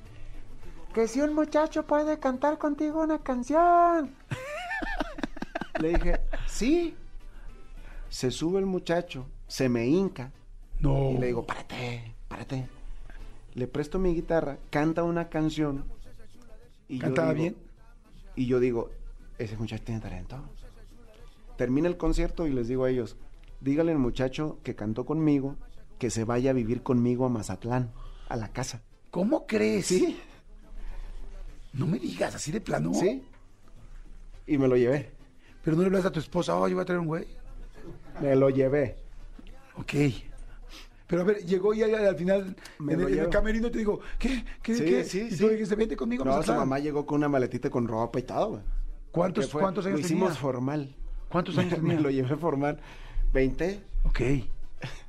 que 0.94 1.08
si 1.10 1.20
un 1.20 1.34
muchacho 1.34 1.86
puede 1.86 2.20
cantar 2.20 2.58
contigo 2.58 3.02
una 3.04 3.20
canción. 3.20 4.16
Le 5.82 5.90
dije, 5.90 6.22
sí. 6.48 6.96
Se 8.08 8.32
sube 8.32 8.60
el 8.60 8.66
muchacho, 8.66 9.26
se 9.46 9.68
me 9.68 9.86
hinca 9.88 10.32
No. 10.80 11.12
y 11.12 11.18
le 11.18 11.28
digo, 11.28 11.46
párate, 11.46 12.16
párate. 12.30 12.70
Le 13.56 13.68
presto 13.68 14.00
mi 14.00 14.14
guitarra, 14.14 14.58
canta 14.70 15.04
una 15.04 15.30
canción. 15.30 15.86
Y 16.88 16.98
yo 16.98 17.02
¿Cantaba 17.06 17.34
digo- 17.34 17.42
bien? 17.42 17.56
Y 18.36 18.46
yo 18.48 18.60
digo, 18.60 18.92
ese 19.38 19.58
muchacho 19.58 19.84
tiene 19.86 20.02
talento. 20.02 20.38
Termina 21.58 21.88
el 21.88 21.98
concierto 21.98 22.48
y 22.48 22.52
les 22.52 22.68
digo 22.68 22.84
a 22.84 22.90
ellos, 22.90 23.16
dígale 23.62 23.94
al 23.94 23.98
muchacho 23.98 24.60
que 24.64 24.76
cantó 24.76 25.06
conmigo 25.06 25.56
que 26.00 26.10
se 26.10 26.26
vaya 26.26 26.50
a 26.52 26.54
vivir 26.54 26.84
conmigo 26.84 27.26
a 27.26 27.30
Mazatlán, 27.30 27.92
a 28.28 28.36
la 28.36 28.50
casa. 28.50 28.82
¿Cómo 29.10 29.48
crees? 29.48 29.86
Sí, 29.88 30.20
No 31.72 31.88
me 31.88 31.98
digas, 32.00 32.36
así 32.36 32.52
de 32.52 32.60
plano. 32.62 32.94
sí. 32.94 33.24
Y 34.48 34.58
me 34.58 34.68
lo 34.68 34.76
llevé, 34.78 35.12
Pero 35.64 35.76
no 35.76 35.82
le 35.82 35.88
hablas 35.88 36.06
a 36.06 36.12
tu 36.12 36.20
esposa, 36.20 36.56
oh, 36.56 36.68
yo 36.68 36.76
voy 36.76 36.84
a 36.84 36.86
traer 36.86 37.00
un 37.00 37.08
güey. 37.08 37.26
me 38.22 38.36
lo 38.36 38.50
llevé. 38.50 38.98
Ok. 39.78 39.94
Pero 41.08 41.22
a 41.22 41.26
ver, 41.26 41.38
llegó 41.46 41.74
y 41.74 41.84
al 41.84 41.94
al 41.94 42.16
final 42.16 42.56
Me 42.80 42.94
en 42.94 43.00
el, 43.02 43.06
en 43.08 43.12
el 43.14 43.20
llevo. 43.20 43.30
camerino 43.32 43.70
te 43.70 43.78
digo, 43.78 44.00
¿qué? 44.18 44.44
¿Qué? 44.64 44.76
Sí, 44.76 44.86
qué? 44.86 45.04
sí, 45.04 45.28
y 45.32 45.38
tú 45.38 45.50
dijiste, 45.50 45.76
vente 45.76 45.96
conmigo. 45.96 46.26
No, 46.26 46.32
su 46.34 46.40
hablar". 46.52 46.58
mamá 46.58 46.80
llegó 46.80 47.06
con 47.06 47.18
una 47.18 47.30
maletita 47.30 47.70
con 47.70 47.88
ropa 47.88 48.20
y 48.20 48.24
todo. 48.24 48.50
güey. 48.50 48.62
¿Cuántos. 49.12 49.48
¿cuántos 49.50 49.86
años 49.86 50.00
Lo 50.00 50.06
hicimos 50.06 50.30
tenía? 50.30 50.42
formal. 50.42 50.96
¿Cuántos 51.30 51.58
años 51.60 51.74
Me 51.74 51.90
tenía? 51.90 52.00
lo 52.02 52.10
llevé 52.10 52.36
formal. 52.38 52.80
20, 53.34 53.82
Ok. 54.06 54.22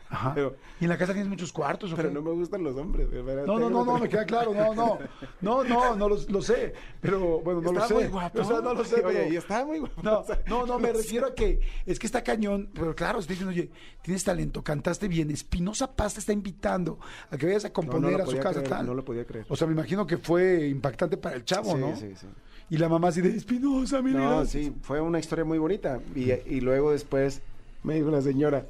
Ajá. 0.08 0.32
Pero- 0.34 0.56
¿Y 0.80 0.84
en 0.84 0.90
la 0.90 0.96
casa 0.98 1.12
tienes 1.12 1.28
muchos 1.28 1.52
cuartos 1.52 1.92
o 1.92 1.96
pero 1.96 2.08
qué? 2.10 2.14
no 2.14 2.22
me 2.22 2.30
gustan 2.30 2.62
los 2.62 2.76
hombres. 2.76 3.08
No, 3.46 3.58
no, 3.58 3.68
no, 3.70 3.84
no, 3.84 3.98
me 3.98 4.08
queda 4.08 4.24
claro, 4.24 4.54
no, 4.54 4.72
no, 4.74 4.98
no, 5.40 5.64
no, 5.64 5.96
no 5.96 6.08
lo, 6.08 6.16
lo 6.28 6.42
sé, 6.42 6.74
pero 7.00 7.40
bueno, 7.40 7.60
no 7.60 7.72
lo 7.72 7.86
sé. 7.86 7.94
muy 7.94 8.04
guapo. 8.04 8.40
O 8.40 8.44
sea, 8.44 8.60
no 8.60 8.72
lo 8.74 8.84
sé, 8.84 8.96
Oye, 8.96 9.04
pero- 9.20 9.32
y 9.32 9.36
estaba 9.36 9.64
muy 9.66 9.78
guapo. 9.80 10.00
No, 10.02 10.24
no, 10.46 10.66
no, 10.66 10.78
me 10.78 10.88
no 10.88 10.94
sé. 10.96 11.02
refiero 11.02 11.26
a 11.26 11.34
que 11.34 11.60
es 11.86 11.98
que 11.98 12.06
está 12.06 12.22
cañón, 12.22 12.70
pero 12.72 12.94
claro, 12.94 13.18
estoy 13.18 13.34
diciendo, 13.34 13.50
oye, 13.50 13.70
tienes 14.02 14.22
talento, 14.22 14.62
cantaste 14.62 15.08
bien, 15.08 15.30
Espinosa 15.30 15.90
Paz 15.92 16.14
te 16.14 16.20
está 16.20 16.32
invitando 16.32 16.98
a 17.30 17.36
que 17.36 17.46
vayas 17.46 17.64
a 17.64 17.68
No, 17.68 17.74
componer 17.74 18.12
no 18.12 18.18
lo 18.18 18.24
a 18.24 18.26
su 18.26 18.36
casa 18.36 18.50
creer, 18.60 18.68
tal. 18.68 18.86
No 18.86 18.94
lo 18.94 19.04
podía 19.04 19.24
creer. 19.24 19.46
O 19.48 19.56
sea, 19.56 19.66
me 19.66 19.72
imagino 19.72 20.06
que 20.06 20.18
fue 20.18 20.68
impactante 20.68 21.16
para 21.16 21.36
el 21.36 21.44
chavo, 21.44 21.72
Sí, 21.72 21.78
¿no? 21.80 21.96
sí, 21.96 22.12
sí. 22.14 22.26
Y 22.70 22.78
la 22.78 22.88
mamá 22.88 23.08
así 23.08 23.20
de 23.20 23.30
Espinosa, 23.30 24.02
mi 24.02 24.12
No, 24.12 24.44
sí, 24.44 24.72
fue 24.82 25.00
una 25.00 25.18
historia 25.18 25.44
muy 25.44 25.58
bonita. 25.58 26.00
Y, 26.14 26.32
y 26.32 26.60
luego 26.60 26.90
después 26.92 27.40
me 27.84 27.94
dijo 27.94 28.10
la 28.10 28.20
señora, 28.20 28.66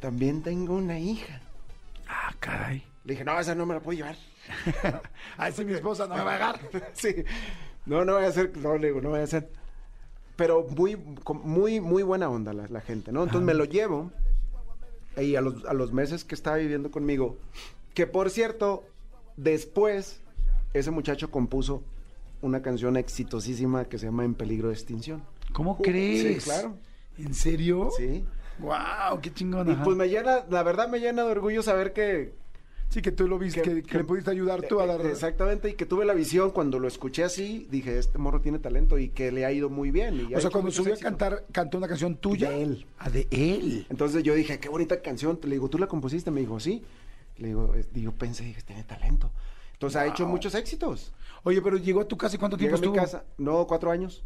también 0.00 0.42
tengo 0.42 0.74
una 0.74 0.98
hija. 0.98 1.40
Ah, 2.08 2.34
caray. 2.40 2.82
Le 3.04 3.14
dije, 3.14 3.24
no, 3.24 3.38
esa 3.38 3.54
no 3.54 3.66
me 3.66 3.74
la 3.74 3.80
puedo 3.80 3.96
llevar. 3.96 4.16
Ay, 5.36 5.52
sí, 5.52 5.64
mi 5.64 5.72
esposa 5.74 6.06
no 6.06 6.16
me 6.16 6.22
va 6.24 6.32
a 6.32 6.36
agarrar. 6.36 6.60
sí. 6.94 7.14
No, 7.86 8.04
no 8.04 8.14
voy 8.14 8.24
a 8.24 8.28
hacer, 8.28 8.56
no, 8.58 8.76
le 8.76 8.88
digo, 8.88 9.00
no 9.00 9.10
voy 9.10 9.20
a 9.20 9.24
hacer. 9.24 9.50
Pero 10.36 10.66
muy, 10.76 10.96
muy, 11.44 11.80
muy 11.80 12.02
buena 12.02 12.28
onda 12.28 12.52
la, 12.52 12.66
la 12.68 12.80
gente, 12.80 13.12
¿no? 13.12 13.22
Entonces 13.22 13.46
me 13.46 13.54
lo 13.54 13.64
llevo. 13.64 14.10
Y 15.16 15.34
a 15.36 15.40
los, 15.40 15.64
a 15.66 15.74
los 15.74 15.92
meses 15.92 16.24
que 16.24 16.34
estaba 16.34 16.56
viviendo 16.56 16.90
conmigo, 16.90 17.36
que 17.94 18.06
por 18.06 18.30
cierto, 18.30 18.84
después, 19.36 20.20
ese 20.72 20.90
muchacho 20.90 21.30
compuso 21.30 21.82
una 22.42 22.62
canción 22.62 22.96
exitosísima 22.96 23.84
que 23.86 23.98
se 23.98 24.06
llama 24.06 24.24
En 24.24 24.34
peligro 24.34 24.68
de 24.68 24.74
extinción. 24.74 25.22
¿Cómo 25.52 25.76
Sí, 25.76 25.82
crees? 25.82 26.44
claro. 26.44 26.76
¿En 27.18 27.34
serio? 27.34 27.90
Sí. 27.96 28.24
Wow, 28.60 29.20
qué 29.20 29.32
chingón. 29.32 29.68
Y 29.68 29.72
ajá. 29.72 29.84
pues 29.84 29.96
me 29.96 30.08
llena, 30.08 30.44
la 30.48 30.62
verdad 30.62 30.88
me 30.88 31.00
llena 31.00 31.24
de 31.24 31.30
orgullo 31.30 31.62
saber 31.62 31.92
que, 31.92 32.32
Sí, 32.90 33.02
que 33.02 33.12
tú 33.12 33.28
lo 33.28 33.38
viste, 33.38 33.62
que, 33.62 33.84
que 33.84 33.98
le 33.98 34.04
pudiste 34.04 34.32
ayudar 34.32 34.62
tú 34.62 34.80
a 34.80 34.86
dar... 34.86 35.06
Exactamente, 35.06 35.70
y 35.70 35.74
que 35.74 35.86
tuve 35.86 36.04
la 36.04 36.12
visión 36.12 36.50
cuando 36.50 36.80
lo 36.80 36.88
escuché 36.88 37.22
así, 37.22 37.68
dije, 37.70 37.96
este 37.96 38.18
morro 38.18 38.40
tiene 38.40 38.58
talento 38.58 38.98
y 38.98 39.10
que 39.10 39.30
le 39.30 39.46
ha 39.46 39.52
ido 39.52 39.70
muy 39.70 39.92
bien. 39.92 40.26
y 40.28 40.34
O 40.34 40.40
sea, 40.40 40.50
cuando 40.50 40.72
subió 40.72 40.94
a 40.94 40.96
cantar, 40.96 41.44
cantó 41.52 41.78
una 41.78 41.86
canción 41.86 42.16
tuya. 42.16 42.50
De 42.50 42.62
él. 42.64 42.86
Ah, 42.98 43.08
de 43.08 43.28
él. 43.30 43.86
Entonces 43.90 44.24
yo 44.24 44.34
dije, 44.34 44.58
qué 44.58 44.68
bonita 44.68 45.00
canción. 45.02 45.38
Le 45.44 45.50
digo, 45.50 45.70
¿tú 45.70 45.78
la 45.78 45.86
compusiste? 45.86 46.32
Me 46.32 46.40
dijo, 46.40 46.58
sí. 46.58 46.82
Le 47.38 47.48
digo, 47.48 47.72
yo 47.94 48.10
pensé, 48.10 48.42
dije, 48.42 48.60
tiene 48.62 48.82
talento. 48.82 49.30
Entonces 49.74 49.96
ha 49.96 50.06
hecho 50.06 50.26
muchos 50.26 50.56
éxitos. 50.56 51.12
Oye, 51.44 51.62
pero 51.62 51.76
llegó 51.76 52.00
a 52.00 52.08
tu 52.08 52.16
casa 52.16 52.34
y 52.34 52.38
cuánto 52.40 52.56
tiempo 52.56 52.76
a 52.76 52.80
mi 52.80 52.86
estuvo? 52.86 53.00
casa, 53.00 53.24
no, 53.38 53.68
cuatro 53.68 53.92
años. 53.92 54.24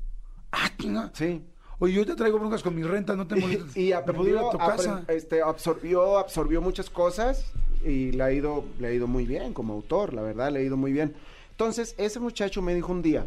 Ah, 0.50 0.70
chinga. 0.78 1.10
Sí. 1.12 1.42
Oye, 1.78 1.94
yo 1.94 2.06
te 2.06 2.14
traigo 2.14 2.38
broncas 2.38 2.62
con 2.62 2.74
mi 2.74 2.82
renta, 2.82 3.16
no 3.16 3.26
te 3.26 3.36
molestes. 3.36 3.76
y 3.76 3.92
¿Me 3.92 4.12
puedo 4.12 4.28
ir 4.28 4.38
a 4.38 4.50
tu 4.50 4.58
casa? 4.58 5.04
este, 5.08 5.42
absorbió, 5.42 6.18
absorbió 6.18 6.60
muchas 6.60 6.88
cosas 6.88 7.52
y 7.84 8.12
le 8.12 8.22
ha 8.22 8.32
ido, 8.32 8.64
le 8.78 8.88
ha 8.88 8.92
ido 8.92 9.06
muy 9.06 9.26
bien 9.26 9.52
como 9.52 9.74
autor, 9.74 10.14
la 10.14 10.22
verdad, 10.22 10.52
le 10.52 10.60
ha 10.60 10.62
ido 10.62 10.76
muy 10.76 10.92
bien. 10.92 11.14
Entonces, 11.50 11.94
ese 11.98 12.20
muchacho 12.20 12.62
me 12.62 12.74
dijo 12.74 12.92
un 12.92 13.02
día, 13.02 13.26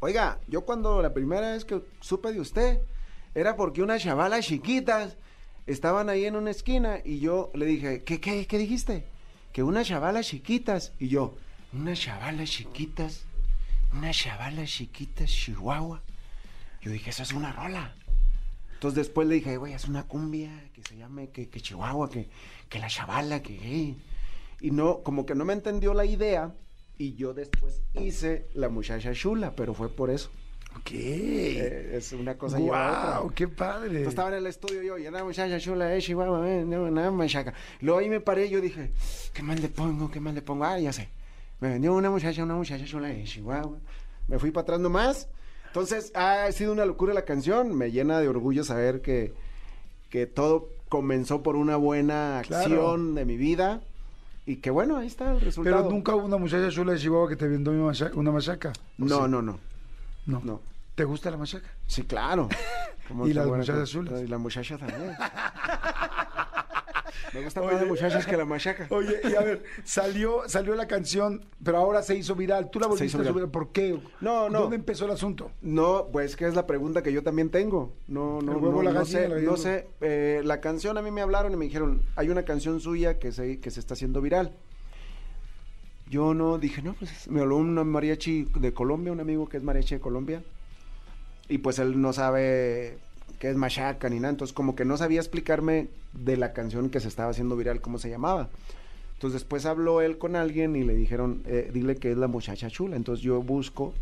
oiga, 0.00 0.38
yo 0.48 0.62
cuando 0.62 1.02
la 1.02 1.12
primera 1.12 1.52
vez 1.52 1.64
que 1.64 1.82
supe 2.00 2.32
de 2.32 2.40
usted, 2.40 2.80
era 3.34 3.56
porque 3.56 3.82
unas 3.82 4.02
chavalas 4.02 4.46
chiquitas 4.46 5.16
estaban 5.66 6.08
ahí 6.08 6.24
en 6.24 6.34
una 6.34 6.50
esquina 6.50 6.98
y 7.04 7.20
yo 7.20 7.50
le 7.54 7.66
dije, 7.66 8.02
¿qué, 8.04 8.20
qué, 8.20 8.46
qué 8.46 8.58
dijiste? 8.58 9.04
Que 9.52 9.62
unas 9.62 9.86
chavalas 9.86 10.26
chiquitas. 10.26 10.92
Y 10.98 11.08
yo, 11.08 11.34
unas 11.72 12.00
chavalas 12.00 12.50
chiquitas, 12.50 13.24
unas 13.92 14.16
chavalas 14.16 14.70
chiquitas, 14.70 15.30
Chihuahua. 15.30 16.02
Yo 16.80 16.90
dije, 16.90 17.10
eso 17.10 17.22
es 17.22 17.32
una 17.32 17.52
rola. 17.52 17.94
Entonces 18.74 18.96
después 18.96 19.26
le 19.26 19.36
dije, 19.36 19.56
güey, 19.56 19.72
es 19.72 19.86
una 19.88 20.04
cumbia 20.04 20.70
que 20.72 20.82
se 20.82 20.96
llame 20.96 21.30
que, 21.30 21.48
que 21.48 21.60
Chihuahua, 21.60 22.08
que, 22.08 22.28
que 22.68 22.78
la 22.78 22.86
chavala, 22.86 23.42
que 23.42 23.58
hey. 23.60 23.96
Y 24.60 24.70
no, 24.70 25.02
como 25.02 25.26
que 25.26 25.34
no 25.34 25.44
me 25.44 25.52
entendió 25.52 25.94
la 25.94 26.04
idea. 26.04 26.54
Y 26.96 27.14
yo 27.14 27.34
después 27.34 27.80
hice 27.94 28.46
la 28.54 28.68
muchacha 28.68 29.12
chula, 29.12 29.54
pero 29.54 29.74
fue 29.74 29.88
por 29.88 30.10
eso. 30.10 30.30
Ok. 30.76 30.90
Eh, 30.92 31.90
es 31.94 32.12
una 32.12 32.36
cosa 32.36 32.56
a 32.56 32.60
otra. 32.60 33.20
wow, 33.20 33.30
qué 33.32 33.48
padre. 33.48 33.86
Entonces 33.86 34.08
estaba 34.08 34.28
en 34.28 34.34
el 34.34 34.46
estudio 34.46 34.82
yo, 34.82 34.98
y 34.98 35.06
era 35.06 35.24
muchacha 35.24 35.58
chula, 35.58 35.94
eh, 35.94 36.00
Chihuahua, 36.00 36.48
eh, 36.48 36.64
no, 36.64 36.90
nada, 36.90 37.10
machaca. 37.10 37.54
Luego 37.80 37.98
ahí 38.00 38.08
me 38.08 38.20
paré 38.20 38.46
y 38.46 38.50
yo 38.50 38.60
dije, 38.60 38.92
¿qué 39.32 39.42
más 39.42 39.60
le 39.60 39.68
pongo? 39.68 40.10
¿Qué 40.10 40.20
más 40.20 40.34
le 40.34 40.42
pongo? 40.42 40.64
Ah, 40.64 40.78
ya 40.78 40.92
sé. 40.92 41.08
Me 41.60 41.68
vendió 41.68 41.94
una 41.94 42.10
muchacha, 42.10 42.42
una 42.44 42.54
muchacha 42.54 42.84
chula, 42.84 43.10
eh, 43.12 43.24
Chihuahua. 43.24 43.78
Me 44.28 44.38
fui 44.38 44.50
para 44.50 44.62
atrás 44.62 44.80
nomás. 44.80 45.28
Entonces, 45.68 46.12
ha 46.14 46.50
sido 46.52 46.72
una 46.72 46.84
locura 46.84 47.14
la 47.14 47.22
canción. 47.24 47.74
Me 47.76 47.90
llena 47.92 48.18
de 48.20 48.28
orgullo 48.28 48.64
saber 48.64 49.00
que, 49.00 49.32
que 50.10 50.26
todo 50.26 50.68
comenzó 50.88 51.42
por 51.42 51.56
una 51.56 51.76
buena 51.76 52.42
Claro. 52.46 52.62
acción 52.64 53.14
de 53.14 53.24
mi 53.24 53.36
vida. 53.36 53.80
Y 54.46 54.56
que 54.56 54.70
bueno, 54.70 54.96
ahí 54.96 55.06
está 55.06 55.30
el 55.32 55.40
resultado. 55.40 55.76
Pero 55.76 55.90
nunca 55.90 56.14
hubo 56.14 56.24
una 56.24 56.38
muchacha 56.38 56.70
chula 56.70 56.94
de 56.94 56.98
Chihuahua 56.98 57.28
que 57.28 57.36
te 57.36 57.46
vendió 57.46 57.72
una 57.72 57.84
machaca. 57.84 58.16
Una 58.18 58.32
machaca. 58.32 58.72
¿O 58.98 59.04
No, 59.04 59.24
sí? 59.24 59.30
no, 59.30 59.42
no. 59.42 59.58
no. 60.26 60.40
no. 60.42 60.60
¿Te 60.94 61.04
gusta 61.04 61.30
la 61.30 61.36
machaca? 61.36 61.68
Sí, 61.86 62.02
claro. 62.04 62.48
Y 63.24 63.32
las 63.32 63.46
muchachas 63.46 63.88
chulas. 63.88 64.20
Y 64.20 64.26
la 64.26 64.36
muchacha 64.36 64.76
también. 64.76 65.14
Me 67.34 67.42
gusta 67.42 67.62
más 67.62 67.80
de 67.80 67.86
muchachas 67.86 68.26
que 68.26 68.36
la 68.36 68.44
machaca. 68.44 68.86
Oye, 68.90 69.20
y 69.24 69.34
a 69.34 69.40
ver, 69.40 69.62
salió, 69.84 70.48
salió 70.48 70.74
la 70.74 70.86
canción, 70.86 71.44
pero 71.62 71.78
ahora 71.78 72.02
se 72.02 72.16
hizo 72.16 72.34
viral. 72.34 72.70
¿Tú 72.70 72.80
la 72.80 72.86
volviste 72.86 73.16
a 73.16 73.20
viral. 73.20 73.34
subir? 73.34 73.48
¿Por 73.50 73.72
qué? 73.72 73.98
No, 74.20 74.48
no. 74.48 74.60
¿Dónde 74.60 74.76
empezó 74.76 75.04
el 75.04 75.10
asunto? 75.10 75.50
No, 75.60 76.08
pues 76.12 76.36
que 76.36 76.46
es 76.46 76.54
la 76.54 76.66
pregunta 76.66 77.02
que 77.02 77.12
yo 77.12 77.22
también 77.22 77.50
tengo. 77.50 77.92
No, 78.06 78.40
no, 78.40 78.54
no, 78.58 78.82
la 78.82 78.92
no 78.92 79.04
sé, 79.04 79.28
la 79.28 79.38
no 79.38 79.56
sé. 79.56 79.88
Eh, 80.00 80.40
la 80.44 80.60
canción 80.60 80.98
a 80.98 81.02
mí 81.02 81.10
me 81.10 81.22
hablaron 81.22 81.52
y 81.52 81.56
me 81.56 81.64
dijeron, 81.64 82.02
hay 82.16 82.30
una 82.30 82.44
canción 82.44 82.80
suya 82.80 83.18
que 83.18 83.32
se, 83.32 83.60
que 83.60 83.70
se 83.70 83.80
está 83.80 83.94
haciendo 83.94 84.20
viral. 84.20 84.54
Yo 86.08 86.32
no 86.32 86.58
dije, 86.58 86.80
no, 86.82 86.94
pues 86.94 87.28
me 87.28 87.40
habló 87.40 87.56
un 87.56 87.74
mariachi 87.74 88.48
de 88.56 88.72
Colombia, 88.72 89.12
un 89.12 89.20
amigo 89.20 89.48
que 89.48 89.58
es 89.58 89.62
mariachi 89.62 89.96
de 89.96 90.00
Colombia. 90.00 90.42
Y 91.48 91.58
pues 91.58 91.78
él 91.78 92.00
no 92.00 92.12
sabe 92.12 92.98
qué 93.38 93.50
es 93.50 93.56
machaca 93.56 94.08
ni 94.08 94.16
nada. 94.20 94.30
Entonces 94.30 94.54
como 94.54 94.74
que 94.76 94.84
no 94.84 94.96
sabía 94.96 95.20
explicarme 95.20 95.88
de 96.12 96.36
la 96.36 96.52
canción 96.52 96.90
que 96.90 97.00
se 97.00 97.08
estaba 97.08 97.30
haciendo 97.30 97.56
viral, 97.56 97.80
cómo 97.80 97.98
se 97.98 98.10
llamaba. 98.10 98.48
Entonces 99.14 99.40
después 99.40 99.66
habló 99.66 100.00
él 100.00 100.18
con 100.18 100.36
alguien 100.36 100.76
y 100.76 100.84
le 100.84 100.94
dijeron, 100.94 101.42
eh, 101.46 101.70
dile 101.72 101.96
que 101.96 102.10
es 102.12 102.16
la 102.16 102.28
muchacha 102.28 102.70
chula. 102.70 102.96
Entonces 102.96 103.22
yo 103.24 103.42
busco 103.42 103.92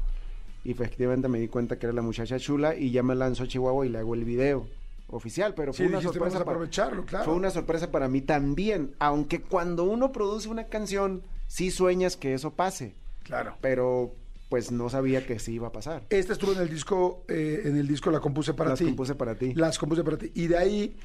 y 0.64 0.72
efectivamente 0.72 1.28
me 1.28 1.38
di 1.38 1.48
cuenta 1.48 1.78
que 1.78 1.86
era 1.86 1.92
la 1.94 2.02
muchacha 2.02 2.38
chula 2.38 2.74
y 2.76 2.90
ya 2.90 3.02
me 3.02 3.14
lanzo 3.14 3.44
a 3.44 3.46
Chihuahua 3.48 3.86
y 3.86 3.88
le 3.88 3.98
hago 3.98 4.14
el 4.14 4.24
video 4.24 4.66
oficial, 5.08 5.54
pero 5.54 5.72
Sí, 5.72 5.78
fue 5.84 5.86
una 5.86 5.98
dijiste, 5.98 6.18
sorpresa 6.18 6.38
para- 6.44 6.50
aprovecharlo, 6.56 7.04
claro. 7.06 7.24
Fue 7.24 7.34
una 7.34 7.50
sorpresa 7.50 7.90
para 7.92 8.08
mí 8.08 8.20
también, 8.22 8.90
aunque 8.98 9.40
cuando 9.40 9.84
uno 9.84 10.10
produce 10.10 10.48
una 10.48 10.64
canción 10.64 11.22
sí 11.46 11.70
sueñas 11.70 12.16
que 12.16 12.34
eso 12.34 12.50
pase, 12.54 12.94
Claro. 13.22 13.54
pero 13.60 14.12
pues 14.48 14.70
no 14.70 14.88
sabía 14.88 15.26
que 15.26 15.38
sí 15.38 15.54
iba 15.54 15.68
a 15.68 15.72
pasar. 15.72 16.04
Esta 16.10 16.32
estuvo 16.32 16.52
en 16.52 16.60
el 16.60 16.68
disco, 16.68 17.24
eh, 17.28 17.62
en 17.64 17.76
el 17.76 17.86
disco 17.88 18.10
la 18.10 18.20
compuse 18.20 18.54
para 18.54 18.70
Las 18.70 18.78
ti. 18.78 18.84
compuse 18.86 19.14
para 19.14 19.34
ti. 19.34 19.54
Las 19.54 19.78
compuse 19.78 20.04
para 20.04 20.18
ti. 20.18 20.30
Y 20.34 20.46
de 20.46 20.56
ahí, 20.56 20.96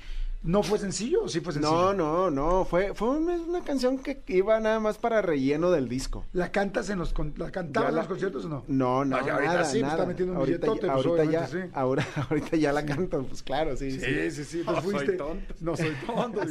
¿no 0.44 0.62
fue 0.64 0.78
sencillo 0.80 1.28
sí 1.28 1.40
fue 1.40 1.54
sencillo? 1.54 1.94
No, 1.94 1.94
no, 1.94 2.30
no, 2.32 2.66
fue, 2.66 2.94
fue 2.94 3.10
una, 3.10 3.64
canción 3.64 3.98
que 4.00 4.22
iba 4.28 4.60
nada 4.60 4.80
más 4.80 4.98
para 5.00 5.22
relleno 5.24 5.72
del 5.72 5.88
disco. 5.90 6.24
¿La 6.34 6.52
cantas 6.52 6.90
en 6.92 7.00
los, 7.00 7.14
la 7.38 7.50
cantabas 7.52 7.90
en 7.90 7.96
los 7.96 8.08
conciertos 8.08 8.46
o 8.46 8.50
no? 8.50 8.64
No, 8.68 9.06
no, 9.06 9.16
Ah, 9.16 9.20
ahorita 9.22 9.42
nada, 9.44 9.64
sí, 9.66 9.72
pues, 9.80 9.82
nada. 9.84 9.94
está 9.96 10.06
metiendo 10.06 10.34
un 10.34 10.40
ahorita, 10.40 10.58
billetote, 10.68 10.88
ya, 10.88 10.94
pues, 10.94 11.06
ahorita 11.08 11.32
ya, 11.32 11.48
sí. 11.48 11.58
ahora, 11.74 12.08
ahorita 12.30 12.58
ya 12.58 12.74
la 12.74 12.86
canto, 12.86 13.24
pues 13.24 13.42
claro, 13.42 13.76
sí, 13.76 13.92
sí. 13.92 14.00
Sí, 14.00 14.32
sí, 14.32 14.44
sí. 14.44 14.60
Entonces 14.60 14.66
No 14.66 14.82
soy 14.82 14.92
fuiste. 14.92 15.14
tonto. 15.18 15.54
No 15.62 15.78
soy 15.78 15.92
tonto. 16.06 16.42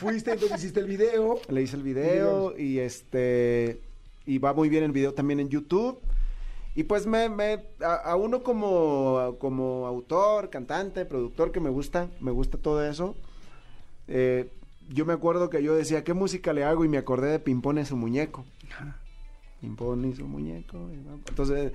Fuiste, 0.00 0.32
entonces 0.32 0.58
hiciste 0.58 0.80
el 0.80 0.86
video. 0.86 1.40
Le 1.48 1.62
hice 1.62 1.76
el 1.76 1.82
video 1.84 2.58
y 2.58 2.78
este 2.80 3.80
y 4.24 4.38
va 4.38 4.52
muy 4.54 4.68
bien 4.68 4.82
el 4.84 4.92
video 4.92 5.14
también 5.14 5.38
en 5.40 5.48
YouTube. 5.48 6.00
Y 6.74 6.84
pues 6.84 7.06
me, 7.06 7.28
me 7.28 7.64
a, 7.82 7.94
a 7.94 8.16
uno 8.16 8.42
como, 8.42 9.36
como 9.38 9.86
autor, 9.86 10.48
cantante, 10.50 11.04
productor 11.04 11.52
que 11.52 11.60
me 11.60 11.68
gusta, 11.70 12.08
me 12.20 12.30
gusta 12.30 12.58
todo 12.58 12.84
eso. 12.84 13.14
eh, 14.08 14.48
yo 14.88 15.06
me 15.06 15.12
acuerdo 15.12 15.48
que 15.48 15.62
yo 15.62 15.74
decía, 15.74 16.02
¿qué 16.04 16.12
música 16.12 16.52
le 16.52 16.64
hago? 16.64 16.84
Y 16.84 16.88
me 16.88 16.98
acordé 16.98 17.30
de 17.30 17.38
Pimpón 17.38 17.78
y 17.78 17.84
su 17.84 17.96
muñeco. 17.96 18.44
Pimpón 19.60 20.04
y 20.04 20.14
su 20.14 20.26
muñeco. 20.26 20.76
Entonces, 21.28 21.72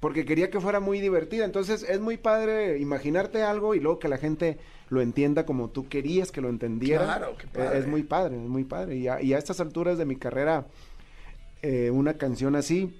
porque 0.00 0.24
quería 0.24 0.50
que 0.50 0.60
fuera 0.60 0.78
muy 0.78 1.00
divertida. 1.00 1.44
Entonces, 1.44 1.82
es 1.82 2.00
muy 2.00 2.16
padre 2.16 2.78
imaginarte 2.78 3.42
algo 3.42 3.74
y 3.74 3.80
luego 3.80 3.98
que 3.98 4.08
la 4.08 4.18
gente 4.18 4.58
lo 4.88 5.00
entienda 5.00 5.44
como 5.44 5.68
tú 5.68 5.88
querías 5.88 6.30
que 6.30 6.40
lo 6.40 6.48
entendiera. 6.48 7.04
Claro, 7.04 7.36
qué 7.36 7.48
padre. 7.48 7.78
Es 7.78 7.86
muy 7.88 8.04
padre, 8.04 8.36
es 8.36 8.48
muy 8.48 8.64
padre. 8.64 8.96
Y 8.96 9.08
a, 9.08 9.20
y 9.20 9.34
a 9.34 9.38
estas 9.38 9.58
alturas 9.60 9.98
de 9.98 10.04
mi 10.04 10.16
carrera, 10.16 10.66
eh, 11.62 11.90
una 11.90 12.14
canción 12.14 12.56
así, 12.56 12.94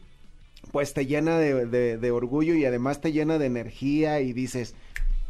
pues 0.71 0.95
te 0.95 1.07
llena 1.07 1.39
de, 1.39 1.67
de- 1.99 2.11
orgullo 2.11 2.55
y 2.55 2.65
además 2.65 3.01
te 3.01 3.13
llena 3.13 3.39
de 3.39 3.47
energía 3.47 4.21
y 4.21 4.33
dices, 4.33 4.75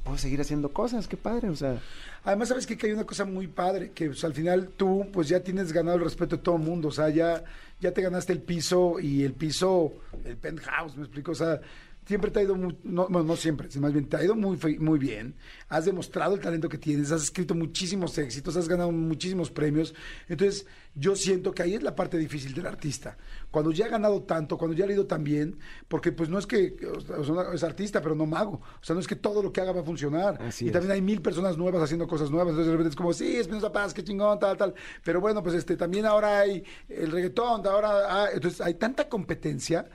puedo 0.04 0.18
seguir 0.18 0.40
haciendo 0.40 0.70
cosas, 0.72 1.08
qué 1.08 1.16
padre, 1.16 1.48
o 1.48 1.56
sea. 1.56 1.80
Además, 2.24 2.48
sabes 2.48 2.66
que 2.66 2.78
hay 2.86 2.92
una 2.92 3.04
cosa 3.04 3.24
muy 3.24 3.46
padre, 3.48 3.90
que 3.94 4.06
pues, 4.06 4.22
al 4.24 4.34
final 4.34 4.68
tú 4.76 5.06
pues 5.12 5.28
ya 5.28 5.40
tienes 5.40 5.72
ganado 5.72 5.96
el 5.98 6.04
respeto 6.04 6.36
de 6.36 6.42
todo 6.42 6.56
el 6.56 6.62
mundo, 6.62 6.88
o 6.88 6.92
sea, 6.92 7.08
ya, 7.08 7.42
ya 7.80 7.92
te 7.92 8.02
ganaste 8.02 8.32
el 8.32 8.40
piso 8.40 9.00
y 9.00 9.24
el 9.24 9.32
piso, 9.32 9.92
el 10.24 10.36
penthouse, 10.36 10.96
me 10.96 11.02
explico, 11.04 11.32
o 11.32 11.34
sea, 11.36 11.60
siempre 12.04 12.30
te 12.30 12.40
ha 12.40 12.42
ido 12.42 12.54
muy, 12.54 12.76
no, 12.82 13.06
bueno, 13.08 13.24
no 13.28 13.36
siempre, 13.36 13.70
sino 13.70 13.82
más 13.82 13.92
bien 13.92 14.08
te 14.08 14.16
ha 14.16 14.24
ido 14.24 14.34
muy, 14.34 14.58
muy 14.78 14.98
bien, 14.98 15.34
has 15.68 15.84
demostrado 15.84 16.34
el 16.34 16.40
talento 16.40 16.68
que 16.68 16.78
tienes, 16.78 17.12
has 17.12 17.22
escrito 17.22 17.54
muchísimos 17.54 18.16
éxitos, 18.18 18.56
has 18.56 18.68
ganado 18.68 18.90
muchísimos 18.90 19.50
premios, 19.50 19.94
entonces 20.28 20.66
yo 20.94 21.16
siento 21.16 21.52
que 21.52 21.62
ahí 21.62 21.74
es 21.74 21.82
la 21.82 21.94
parte 21.94 22.18
difícil 22.18 22.54
del 22.54 22.66
artista, 22.66 23.16
cuando 23.50 23.70
ya 23.70 23.86
ha 23.86 23.88
ganado 23.88 24.22
tanto, 24.22 24.58
cuando 24.58 24.76
ya 24.76 24.84
ha 24.84 24.92
ido 24.92 25.06
tan 25.06 25.24
bien, 25.24 25.58
porque 25.88 26.12
pues 26.12 26.28
no 26.28 26.38
es 26.38 26.46
que 26.46 26.76
o 27.16 27.24
sea, 27.24 27.54
es 27.54 27.62
artista, 27.62 28.02
pero 28.02 28.14
no 28.14 28.26
mago, 28.26 28.60
o 28.62 28.84
sea, 28.84 28.94
no 28.94 29.00
es 29.00 29.06
que 29.06 29.16
todo 29.16 29.42
lo 29.42 29.52
que 29.52 29.60
haga 29.60 29.72
va 29.72 29.80
a 29.80 29.84
funcionar, 29.84 30.42
Así 30.42 30.64
y 30.64 30.68
es. 30.68 30.72
también 30.72 30.92
hay 30.92 31.02
mil 31.02 31.22
personas 31.22 31.56
nuevas 31.56 31.82
haciendo 31.82 32.06
cosas 32.06 32.30
nuevas, 32.30 32.50
entonces 32.50 32.66
de 32.66 32.72
repente 32.72 32.90
es 32.90 32.96
como, 32.96 33.12
sí, 33.12 33.36
Espinosa 33.36 33.70
Paz, 33.72 33.94
qué 33.94 34.02
chingón, 34.02 34.38
tal, 34.38 34.56
tal, 34.56 34.74
pero 35.04 35.20
bueno, 35.20 35.42
pues 35.42 35.54
este, 35.54 35.76
también 35.76 36.04
ahora 36.04 36.40
hay 36.40 36.64
el 36.88 37.10
reggaetón, 37.10 37.66
ahora, 37.66 38.24
ah, 38.24 38.28
entonces 38.34 38.60
hay 38.60 38.74
tanta 38.74 39.08
competencia 39.08 39.86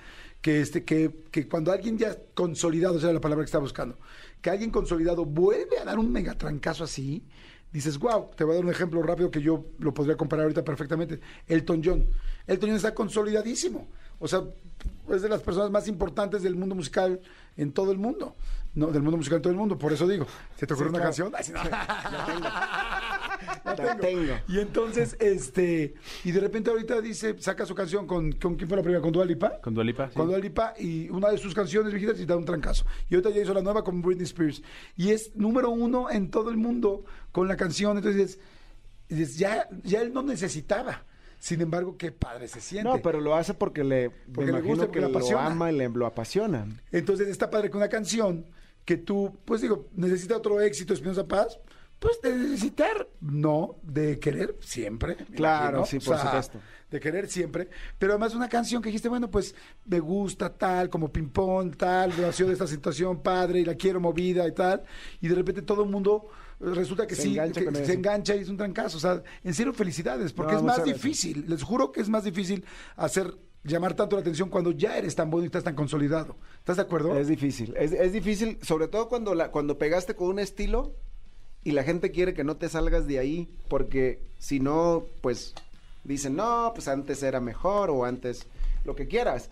que, 0.41 0.61
este, 0.61 0.83
que, 0.83 1.25
que 1.31 1.47
cuando 1.47 1.71
alguien 1.71 1.97
ya 1.97 2.15
consolidado, 2.33 2.97
esa 2.97 3.07
era 3.07 3.13
la 3.13 3.21
palabra 3.21 3.43
que 3.43 3.47
estaba 3.47 3.63
buscando, 3.63 3.97
que 4.41 4.49
alguien 4.49 4.71
consolidado 4.71 5.25
vuelve 5.25 5.77
a 5.79 5.85
dar 5.85 5.99
un 5.99 6.11
megatrancazo 6.11 6.83
así, 6.83 7.23
dices, 7.71 7.97
wow, 7.99 8.29
te 8.35 8.43
voy 8.43 8.53
a 8.53 8.55
dar 8.55 8.65
un 8.65 8.71
ejemplo 8.71 9.01
rápido 9.03 9.29
que 9.29 9.41
yo 9.41 9.65
lo 9.79 9.93
podría 9.93 10.15
comparar 10.15 10.43
ahorita 10.43 10.63
perfectamente, 10.63 11.19
Elton 11.47 11.81
John. 11.83 12.07
Elton 12.45 12.69
John 12.69 12.77
está 12.77 12.93
consolidadísimo, 12.93 13.87
o 14.19 14.27
sea, 14.27 14.43
es 15.09 15.21
de 15.21 15.29
las 15.29 15.41
personas 15.41 15.69
más 15.69 15.87
importantes 15.87 16.43
del 16.43 16.55
mundo 16.55 16.75
musical 16.75 17.19
en 17.55 17.71
todo 17.71 17.91
el 17.91 17.97
mundo. 17.97 18.35
No, 18.73 18.87
del 18.87 19.01
mundo 19.01 19.17
musical 19.17 19.37
en 19.37 19.41
todo 19.41 19.53
el 19.53 19.57
mundo, 19.57 19.77
por 19.77 19.91
eso 19.91 20.07
digo, 20.07 20.27
¿se 20.55 20.67
te 20.67 20.73
ocurre 20.73 20.89
una 20.89 20.99
claro. 20.99 21.09
canción? 21.09 21.33
Ay, 21.35 21.43
sí, 21.43 21.51
no. 21.51 21.61
La 23.75 23.97
tengo. 23.97 24.33
Y 24.47 24.59
entonces, 24.59 25.15
este, 25.19 25.93
y 26.23 26.31
de 26.31 26.39
repente 26.39 26.69
ahorita 26.69 27.01
dice, 27.01 27.35
saca 27.39 27.65
su 27.65 27.75
canción 27.75 28.07
con, 28.07 28.31
¿con 28.33 28.55
quién 28.55 28.67
fue 28.67 28.77
la 28.77 28.83
primera? 28.83 29.01
¿Con 29.01 29.11
Dua 29.11 29.25
Lipa? 29.25 29.59
Con 29.61 29.73
Dua 29.73 29.83
Lipa, 29.83 30.07
sí. 30.09 30.15
Con 30.15 30.27
Dua 30.27 30.39
Lipa 30.39 30.73
y 30.79 31.09
una 31.09 31.29
de 31.29 31.37
sus 31.37 31.53
canciones 31.53 31.91
viejitas 31.93 32.19
y 32.19 32.25
da 32.25 32.37
un 32.37 32.45
trancazo. 32.45 32.85
Y 33.09 33.15
ahorita 33.15 33.31
ya 33.31 33.41
hizo 33.41 33.53
la 33.53 33.61
nueva 33.61 33.83
con 33.83 34.01
Britney 34.01 34.23
Spears. 34.25 34.61
Y 34.95 35.11
es 35.11 35.35
número 35.35 35.69
uno 35.69 36.09
en 36.09 36.29
todo 36.31 36.49
el 36.49 36.57
mundo 36.57 37.03
con 37.31 37.47
la 37.47 37.57
canción. 37.57 37.97
Entonces, 37.97 38.39
dices, 39.09 39.37
ya, 39.37 39.67
ya 39.83 40.01
él 40.01 40.13
no 40.13 40.23
necesitaba. 40.23 41.03
Sin 41.39 41.61
embargo, 41.61 41.97
qué 41.97 42.11
padre 42.11 42.47
se 42.47 42.59
siente. 42.61 42.89
No, 42.89 42.99
pero 43.01 43.21
lo 43.21 43.35
hace 43.35 43.53
porque 43.53 43.83
le, 43.83 44.09
Porque 44.09 44.39
me 44.39 44.45
le 44.45 44.49
imagino 44.53 44.69
gusta, 44.69 44.83
que 44.85 44.87
porque 44.87 44.99
le 45.01 45.11
lo 45.11 45.17
apasiona. 45.17 45.45
ama 45.45 45.71
y 45.71 45.77
le, 45.77 45.89
lo 45.89 46.05
apasiona. 46.07 46.65
Entonces 46.91 47.27
está 47.27 47.51
padre 47.51 47.69
que 47.69 47.77
una 47.77 47.89
canción 47.89 48.45
que 48.85 48.97
tú, 48.97 49.37
pues 49.45 49.61
digo, 49.61 49.85
necesita 49.95 50.35
otro 50.35 50.59
éxito, 50.61 50.93
Espinosa 50.93 51.27
Paz, 51.27 51.59
pues 51.99 52.21
de 52.21 52.35
necesitar, 52.35 53.07
no, 53.21 53.77
de 53.81 54.19
querer 54.19 54.55
siempre. 54.59 55.15
Claro, 55.35 55.85
sí, 55.85 55.99
por 55.99 56.17
supuesto. 56.17 56.59
De 56.91 56.99
querer 56.99 57.27
siempre, 57.27 57.69
pero 57.97 58.13
además 58.13 58.33
una 58.33 58.47
canción 58.47 58.81
que 58.81 58.89
dijiste, 58.89 59.09
bueno, 59.09 59.29
pues 59.29 59.55
me 59.85 59.99
gusta 59.99 60.53
tal, 60.53 60.89
como 60.89 61.11
ping-pong, 61.11 61.75
tal, 61.75 62.13
nació 62.21 62.47
de 62.47 62.53
esta 62.53 62.67
situación 62.67 63.21
padre 63.21 63.59
y 63.59 63.65
la 63.65 63.75
quiero 63.75 63.99
movida 63.99 64.47
y 64.47 64.53
tal, 64.53 64.83
y 65.19 65.27
de 65.27 65.35
repente 65.35 65.63
todo 65.63 65.83
el 65.83 65.89
mundo 65.89 66.29
eh, 66.61 66.65
resulta 66.73 67.05
que 67.05 67.15
Se 67.15 67.23
sí, 67.23 67.29
engancha 67.31 67.61
que 67.61 67.85
se 67.85 67.93
engancha 67.93 68.35
y 68.35 68.39
es 68.39 68.49
un 68.49 68.57
trancazo. 68.57 68.97
O 68.97 69.01
sea, 69.01 69.21
en 69.43 69.53
serio, 69.53 69.73
felicidades, 69.73 70.31
porque 70.31 70.53
No, 70.53 70.59
es 70.59 70.63
más 70.63 70.83
difícil, 70.83 71.45
les 71.47 71.63
juro 71.63 71.91
que 71.91 71.99
es 72.01 72.09
más 72.09 72.23
difícil 72.23 72.63
hacer 72.95 73.35
llamar 73.63 73.95
tanto 73.95 74.15
la 74.15 74.21
atención 74.21 74.49
cuando 74.49 74.71
ya 74.71 74.97
eres 74.97 75.13
tan 75.15 75.29
bueno 75.29 75.43
y 75.43 75.47
estás 75.47 75.63
tan 75.63 75.75
consolidado. 75.75 76.37
¿Estás 76.59 76.77
de 76.77 76.83
acuerdo? 76.83 77.17
Es 77.17 77.27
difícil, 77.27 77.73
es, 77.75 77.91
es 77.91 78.13
difícil, 78.13 78.59
sobre 78.61 78.87
todo 78.87 79.09
cuando, 79.09 79.35
la, 79.35 79.51
cuando 79.51 79.77
pegaste 79.77 80.15
con 80.15 80.29
un 80.29 80.39
estilo 80.39 80.95
y 81.63 81.71
la 81.71 81.83
gente 81.83 82.11
quiere 82.11 82.33
que 82.33 82.43
no 82.43 82.57
te 82.57 82.69
salgas 82.69 83.07
de 83.07 83.19
ahí, 83.19 83.49
porque 83.67 84.19
si 84.39 84.59
no, 84.59 85.05
pues 85.21 85.53
dicen, 86.03 86.35
no, 86.35 86.71
pues 86.73 86.87
antes 86.87 87.21
era 87.23 87.39
mejor 87.39 87.89
o 87.89 88.05
antes 88.05 88.47
lo 88.85 88.95
que 88.95 89.07
quieras. 89.07 89.49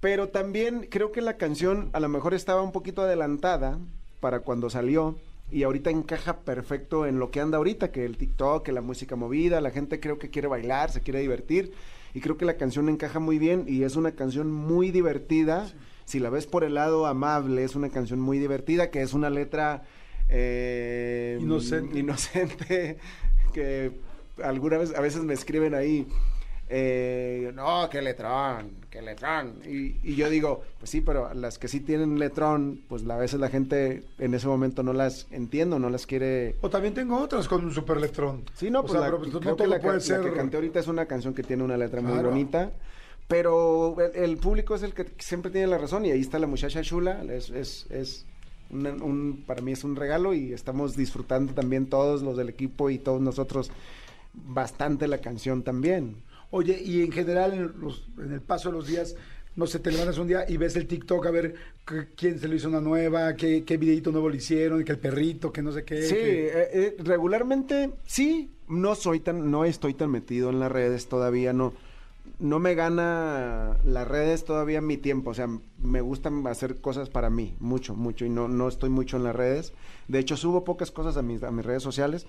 Pero 0.00 0.28
también 0.30 0.88
creo 0.90 1.12
que 1.12 1.20
la 1.20 1.36
canción 1.36 1.90
a 1.92 2.00
lo 2.00 2.08
mejor 2.08 2.34
estaba 2.34 2.62
un 2.62 2.72
poquito 2.72 3.02
adelantada 3.02 3.78
para 4.20 4.40
cuando 4.40 4.70
salió 4.70 5.16
y 5.50 5.64
ahorita 5.64 5.90
encaja 5.90 6.38
perfecto 6.38 7.06
en 7.06 7.18
lo 7.18 7.30
que 7.30 7.40
anda 7.40 7.58
ahorita, 7.58 7.92
que 7.92 8.04
el 8.04 8.16
TikTok, 8.16 8.64
que 8.64 8.72
la 8.72 8.80
música 8.80 9.16
movida, 9.16 9.60
la 9.60 9.70
gente 9.70 10.00
creo 10.00 10.18
que 10.18 10.30
quiere 10.30 10.48
bailar, 10.48 10.90
se 10.90 11.02
quiere 11.02 11.20
divertir 11.20 11.72
y 12.14 12.20
creo 12.20 12.36
que 12.36 12.44
la 12.44 12.56
canción 12.56 12.88
encaja 12.88 13.20
muy 13.20 13.38
bien 13.38 13.64
y 13.68 13.82
es 13.84 13.96
una 13.96 14.12
canción 14.12 14.50
muy 14.50 14.90
divertida. 14.90 15.70
Si 16.04 16.18
la 16.18 16.30
ves 16.30 16.46
por 16.46 16.64
el 16.64 16.74
lado 16.74 17.06
amable, 17.06 17.64
es 17.64 17.76
una 17.76 17.90
canción 17.90 18.20
muy 18.20 18.38
divertida, 18.38 18.90
que 18.90 19.02
es 19.02 19.12
una 19.12 19.30
letra 19.30 19.84
eh, 20.28 21.38
Inocente. 21.40 21.98
inocente, 21.98 22.98
que 23.52 23.92
alguna 24.42 24.78
vez, 24.78 24.94
a 24.96 25.00
veces 25.00 25.22
me 25.22 25.34
escriben 25.34 25.74
ahí, 25.74 26.06
eh, 26.74 27.52
no, 27.54 27.88
qué 27.90 28.00
letrón, 28.00 28.70
qué 28.88 29.02
letrón. 29.02 29.56
Y, 29.66 29.96
y 30.02 30.14
yo 30.16 30.30
digo, 30.30 30.62
pues 30.78 30.90
sí, 30.90 31.02
pero 31.02 31.32
las 31.34 31.58
que 31.58 31.68
sí 31.68 31.80
tienen 31.80 32.18
letrón, 32.18 32.80
pues 32.88 33.06
a 33.08 33.16
veces 33.18 33.38
la 33.40 33.50
gente 33.50 34.04
en 34.18 34.32
ese 34.32 34.46
momento 34.48 34.82
no 34.82 34.94
las 34.94 35.26
entiende, 35.30 35.76
o 35.76 35.78
no 35.78 35.90
las 35.90 36.06
quiere... 36.06 36.56
O 36.62 36.70
también 36.70 36.94
tengo 36.94 37.18
otras 37.20 37.46
con 37.46 37.62
un 37.64 37.72
super 37.74 37.98
electrón. 37.98 38.44
Sí, 38.54 38.70
no, 38.70 38.80
O 38.80 38.82
pues, 38.82 38.92
sea, 38.92 39.00
la, 39.02 39.06
pero, 39.08 39.18
pues, 39.18 39.30
creo 39.30 39.40
no 39.42 39.50
que 39.56 39.62
todo 39.64 39.66
la, 39.68 39.80
puede 39.80 39.98
ca- 39.98 39.98
la 39.98 40.00
ser. 40.00 40.20
que 40.22 40.32
canté 40.32 40.56
ahorita 40.56 40.80
es 40.80 40.86
una 40.88 41.04
canción 41.04 41.34
que 41.34 41.42
tiene 41.42 41.62
una 41.62 41.76
letra 41.76 42.00
muy 42.00 42.18
bonita, 42.22 42.72
pero 43.28 43.96
el, 44.00 44.24
el 44.24 44.36
público 44.38 44.74
es 44.74 44.82
el 44.82 44.94
que 44.94 45.06
siempre 45.18 45.50
tiene 45.50 45.66
la 45.66 45.76
razón 45.78 46.06
y 46.06 46.10
ahí 46.10 46.20
está 46.20 46.38
la 46.38 46.46
muchacha 46.46 46.80
chula, 46.82 47.22
es, 47.30 47.50
es, 47.50 47.86
es 47.90 48.26
una- 48.72 48.92
un, 48.92 49.44
para 49.46 49.60
mí 49.62 49.72
es 49.72 49.84
un 49.84 49.96
regalo 49.96 50.34
y 50.34 50.52
estamos 50.52 50.96
disfrutando 50.96 51.52
también 51.54 51.86
todos 51.86 52.22
los 52.22 52.36
del 52.36 52.48
equipo 52.48 52.90
y 52.90 52.98
todos 52.98 53.20
nosotros 53.20 53.70
bastante 54.34 55.06
la 55.08 55.18
canción 55.18 55.62
también. 55.62 56.16
Oye, 56.50 56.80
y 56.82 57.02
en 57.02 57.12
general, 57.12 57.54
en, 57.54 57.72
los- 57.80 58.08
en 58.18 58.32
el 58.32 58.40
paso 58.40 58.70
de 58.70 58.76
los 58.76 58.86
días, 58.86 59.16
no 59.56 59.66
sé, 59.66 59.78
te 59.78 59.90
levantas 59.90 60.18
un 60.18 60.28
día 60.28 60.44
y 60.48 60.56
ves 60.56 60.76
el 60.76 60.86
TikTok 60.86 61.26
a 61.26 61.30
ver 61.30 61.54
qué- 61.86 62.08
quién 62.16 62.38
se 62.38 62.48
lo 62.48 62.54
hizo 62.54 62.68
una 62.68 62.80
nueva, 62.80 63.34
qué, 63.36 63.64
qué 63.64 63.76
videito 63.76 64.10
nuevo 64.10 64.28
le 64.30 64.38
hicieron, 64.38 64.82
que 64.84 64.92
el 64.92 64.98
perrito, 64.98 65.52
que 65.52 65.62
no 65.62 65.72
sé 65.72 65.84
qué. 65.84 66.02
Sí, 66.02 66.14
que- 66.14 66.46
eh, 66.48 66.68
eh, 66.72 66.96
regularmente 67.00 67.90
sí, 68.04 68.50
no 68.68 68.94
soy 68.94 69.20
tan, 69.20 69.50
no 69.50 69.64
estoy 69.64 69.94
tan 69.94 70.10
metido 70.10 70.50
en 70.50 70.60
las 70.60 70.72
redes 70.72 71.08
todavía, 71.08 71.52
no, 71.52 71.74
no 72.38 72.58
me 72.58 72.74
gana 72.74 73.76
las 73.84 74.08
redes 74.08 74.44
todavía 74.44 74.80
mi 74.80 74.96
tiempo, 74.96 75.30
o 75.30 75.34
sea, 75.34 75.48
me 75.78 76.00
gustan 76.00 76.46
hacer 76.46 76.80
cosas 76.80 77.08
para 77.08 77.30
mí, 77.30 77.54
mucho, 77.60 77.94
mucho, 77.94 78.24
y 78.24 78.30
no, 78.30 78.48
no 78.48 78.68
estoy 78.68 78.90
mucho 78.90 79.16
en 79.16 79.24
las 79.24 79.36
redes. 79.36 79.72
De 80.08 80.18
hecho, 80.18 80.36
subo 80.36 80.64
pocas 80.64 80.90
cosas 80.90 81.16
a 81.16 81.22
mis, 81.22 81.42
a 81.42 81.50
mis 81.50 81.64
redes 81.64 81.82
sociales, 81.82 82.26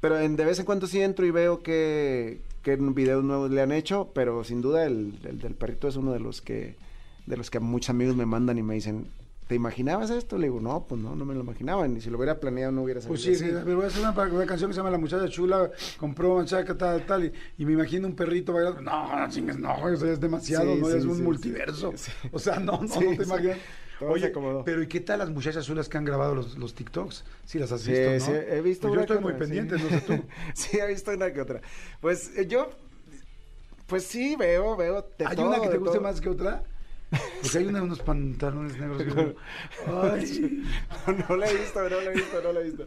pero 0.00 0.18
en, 0.18 0.36
de 0.36 0.44
vez 0.44 0.58
en 0.58 0.64
cuando 0.64 0.86
sí 0.86 1.00
entro 1.00 1.26
y 1.26 1.30
veo 1.30 1.62
que, 1.62 2.40
que 2.62 2.76
videos 2.76 3.22
nuevos 3.22 3.50
le 3.50 3.60
han 3.60 3.72
hecho, 3.72 4.10
pero 4.14 4.44
sin 4.44 4.62
duda 4.62 4.86
el, 4.86 5.18
el 5.24 5.38
del 5.38 5.54
perrito 5.54 5.88
es 5.88 5.96
uno 5.96 6.12
de 6.12 6.20
los 6.20 6.40
que, 6.40 6.76
de 7.26 7.36
los 7.36 7.50
que 7.50 7.60
muchos 7.60 7.90
amigos 7.90 8.16
me 8.16 8.26
mandan 8.26 8.58
y 8.58 8.62
me 8.62 8.74
dicen, 8.74 9.08
¿te 9.50 9.56
imaginabas 9.56 10.10
esto? 10.10 10.38
Le 10.38 10.44
digo, 10.46 10.60
no, 10.60 10.86
pues 10.86 11.00
no, 11.00 11.16
no 11.16 11.24
me 11.24 11.34
lo 11.34 11.40
imaginaba, 11.40 11.88
ni 11.88 12.00
si 12.00 12.08
lo 12.08 12.18
hubiera 12.18 12.38
planeado 12.38 12.70
no 12.70 12.84
hubiera 12.84 13.00
salido 13.00 13.14
Pues 13.14 13.22
sí, 13.22 13.32
así". 13.32 13.46
sí, 13.46 13.50
ver, 13.50 13.74
voy 13.74 13.82
a 13.84 13.88
hacer 13.88 14.00
una, 14.00 14.12
una 14.12 14.46
canción 14.46 14.70
que 14.70 14.74
se 14.74 14.78
llama 14.78 14.92
La 14.92 14.98
muchacha 14.98 15.28
chula, 15.28 15.72
compró 15.98 16.36
machaca, 16.36 16.78
tal, 16.78 17.04
tal, 17.04 17.24
y, 17.24 17.32
y 17.58 17.64
me 17.66 17.72
imagino 17.72 18.06
un 18.06 18.14
perrito 18.14 18.52
bailando. 18.52 18.80
No, 18.80 19.18
no 19.18 19.28
chingues, 19.28 19.58
no, 19.58 19.88
eso 19.88 20.06
ya 20.06 20.12
es 20.12 20.20
demasiado, 20.20 20.72
Sí, 20.76 20.80
no, 20.80 20.86
sí, 20.88 20.96
es 20.98 21.04
un 21.04 21.24
multiverso. 21.24 21.92
O 22.30 22.38
sea, 22.38 22.60
no, 22.60 22.80
no, 22.80 22.82
no 22.82 23.00
te 23.16 23.24
imaginas. 23.24 23.58
Todo 23.98 24.10
Oye, 24.12 24.32
pero 24.64 24.82
¿y 24.82 24.86
qué 24.86 25.00
tal 25.00 25.18
las 25.18 25.30
muchachas 25.30 25.66
chulas 25.66 25.88
que 25.88 25.98
han 25.98 26.04
grabado 26.04 26.36
los, 26.36 26.56
los 26.56 26.72
TikToks? 26.74 27.24
Sí, 27.44 27.58
las 27.58 27.72
has 27.72 27.84
visto, 27.84 28.08
¿no? 28.08 28.20
sí, 28.20 28.30
he 28.32 28.60
visto 28.62 28.82
Pues 28.82 28.92
yo 28.92 28.92
una 28.92 29.00
estoy 29.02 29.16
que 29.16 29.22
muy 29.22 29.32
otra, 29.32 29.38
pendiente, 29.46 29.74
no 29.78 29.88
sé 29.90 30.00
tú. 30.06 30.24
sí, 30.54 30.78
he 30.78 30.86
visto 30.86 31.10
una 31.10 31.32
que 31.32 31.40
otra. 31.40 31.60
Pues 32.00 32.30
eh, 32.38 32.46
yo, 32.46 32.70
pues 33.88 34.04
sí, 34.04 34.36
veo, 34.36 34.76
veo 34.76 35.04
¿Hay 35.18 35.36
todo, 35.36 35.48
una 35.48 35.60
que 35.60 35.68
te 35.68 35.78
guste 35.78 35.94
todo. 35.98 36.02
más 36.02 36.20
que 36.20 36.28
otra? 36.28 36.62
Porque 37.10 37.58
hay 37.58 37.66
una, 37.66 37.82
unos 37.82 38.00
pantalones 38.00 38.78
negros. 38.78 39.34
Ay. 39.86 40.62
No, 41.06 41.12
no 41.28 41.36
la 41.36 41.50
he 41.50 41.56
visto, 41.56 41.80
no 41.82 41.88
la 42.00 42.10
he 42.10 42.14
visto, 42.14 42.42
no 42.42 42.52
la 42.52 42.60
he 42.60 42.64
visto. 42.64 42.86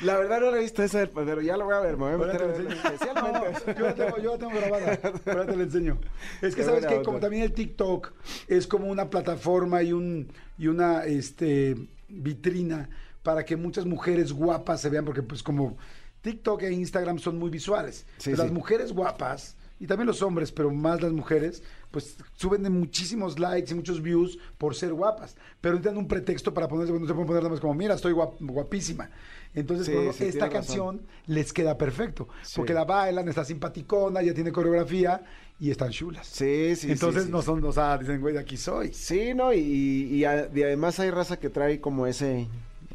La 0.00 0.16
verdad 0.18 0.40
no 0.40 0.50
la 0.50 0.56
he 0.56 0.60
visto 0.60 0.82
esa, 0.82 1.06
pero 1.14 1.40
ya 1.42 1.56
lo 1.56 1.66
voy 1.66 1.74
a 1.74 1.80
ver, 1.80 1.96
me 1.96 2.04
voy 2.04 2.14
a 2.14 2.16
meter 2.16 2.38
te 2.38 2.44
a 2.44 2.46
la 2.46 2.52
ver 2.52 2.60
enseño. 2.62 2.82
especialmente. 2.82 3.40
No, 3.66 3.74
yo 3.74 3.84
la 3.86 3.94
tengo, 3.94 4.18
yo 4.18 4.32
la 4.32 4.38
tengo 4.38 4.52
grabada. 4.52 4.98
Ahora 5.26 5.46
te 5.46 5.56
la 5.56 5.62
enseño. 5.62 5.98
Es 6.40 6.54
que 6.54 6.62
Qué 6.62 6.66
sabes 6.66 6.86
que 6.86 7.02
como 7.02 7.20
también 7.20 7.42
el 7.44 7.52
TikTok 7.52 8.12
es 8.48 8.66
como 8.66 8.86
una 8.86 9.10
plataforma 9.10 9.82
y 9.82 9.92
un 9.92 10.32
y 10.58 10.66
una 10.68 11.04
este 11.04 11.76
vitrina 12.08 12.88
para 13.22 13.44
que 13.44 13.56
muchas 13.56 13.84
mujeres 13.86 14.32
guapas 14.32 14.80
se 14.80 14.88
vean 14.88 15.04
porque 15.04 15.22
pues 15.22 15.42
como 15.42 15.76
TikTok 16.22 16.62
e 16.62 16.72
Instagram 16.72 17.18
son 17.18 17.38
muy 17.38 17.50
visuales. 17.50 18.06
Sí, 18.18 18.30
Pero 18.30 18.36
sí. 18.38 18.42
Las 18.42 18.52
mujeres 18.52 18.92
guapas 18.92 19.56
y 19.80 19.86
también 19.86 20.06
los 20.06 20.20
hombres, 20.22 20.52
pero 20.52 20.70
más 20.70 21.00
las 21.02 21.10
mujeres, 21.12 21.62
pues 21.90 22.16
suben 22.36 22.62
de 22.62 22.70
muchísimos 22.70 23.38
likes 23.40 23.72
y 23.72 23.74
muchos 23.74 24.00
views 24.02 24.38
por 24.58 24.74
ser 24.76 24.92
guapas. 24.92 25.36
Pero 25.60 25.74
necesitan 25.74 25.96
un 25.98 26.06
pretexto 26.06 26.52
para 26.54 26.68
ponerse, 26.68 26.92
no 26.92 27.00
se 27.06 27.12
pueden 27.12 27.26
poner 27.26 27.42
nada 27.42 27.48
más 27.54 27.60
como, 27.60 27.74
mira, 27.74 27.94
estoy 27.94 28.12
guap- 28.12 28.36
guapísima. 28.40 29.10
Entonces, 29.54 29.86
Sí, 29.86 29.92
sí, 30.16 30.24
esta 30.26 30.44
razón. 30.46 30.52
canción 30.52 31.00
les 31.26 31.52
queda 31.52 31.76
perfecto. 31.78 32.28
Sí. 32.42 32.52
Porque 32.56 32.74
la 32.74 32.84
bailan, 32.84 33.26
está 33.28 33.44
simpaticona, 33.44 34.22
ya 34.22 34.32
tiene 34.34 34.52
coreografía 34.52 35.22
y 35.58 35.70
están 35.70 35.90
chulas. 35.90 36.26
Sí, 36.26 36.76
sí, 36.76 36.92
Entonces 36.92 37.28
no 37.30 37.40
son, 37.42 37.64
o 37.64 37.72
sea, 37.72 37.96
dicen, 37.98 38.20
güey, 38.20 38.34
de 38.34 38.40
aquí 38.40 38.56
soy. 38.58 38.92
Sí, 38.92 39.32
no, 39.34 39.52
y, 39.52 39.58
y, 39.58 40.24
a- 40.24 40.48
y 40.54 40.62
además 40.62 41.00
hay 41.00 41.10
raza 41.10 41.38
que 41.38 41.48
trae 41.50 41.80
como 41.80 42.06
ese, 42.06 42.46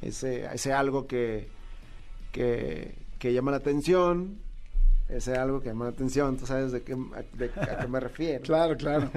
ese, 0.02 0.46
ese 0.54 0.72
algo 0.72 1.08
que, 1.08 1.50
que, 2.32 2.96
que 3.20 3.34
llama 3.34 3.52
la 3.52 3.58
atención, 3.58 4.38
ese 5.10 5.36
algo 5.36 5.62
que 5.62 5.70
llama 5.70 5.86
la 5.86 5.92
atención, 5.92 6.38
tú 6.38 6.46
sabes 6.46 6.72
de 6.72 6.82
qué, 6.84 6.94
a, 6.94 7.38
de- 7.38 7.52
a 7.60 7.78
qué 7.80 7.88
me 7.88 8.00
refiero. 8.00 8.44
Claro, 8.44 8.76
claro. 8.78 9.10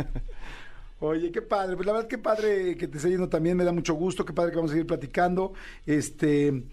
Oye, 1.01 1.31
qué 1.31 1.43
padre. 1.43 1.77
Pues 1.77 1.87
la 1.87 1.93
verdad, 1.93 2.09
qué 2.09 2.19
padre 2.19 2.77
que 2.77 2.89
te 2.89 2.97
esté 2.99 3.11
yendo 3.11 3.29
también. 3.29 3.57
Me 3.57 3.65
da 3.65 3.73
mucho 3.73 3.95
gusto. 3.95 4.25
Qué 4.25 4.33
padre 4.33 4.51
que 4.51 4.57
vamos 4.57 4.71
a 4.73 4.75
seguir 4.75 4.87
platicando. 4.87 5.53
Este, 5.87 6.65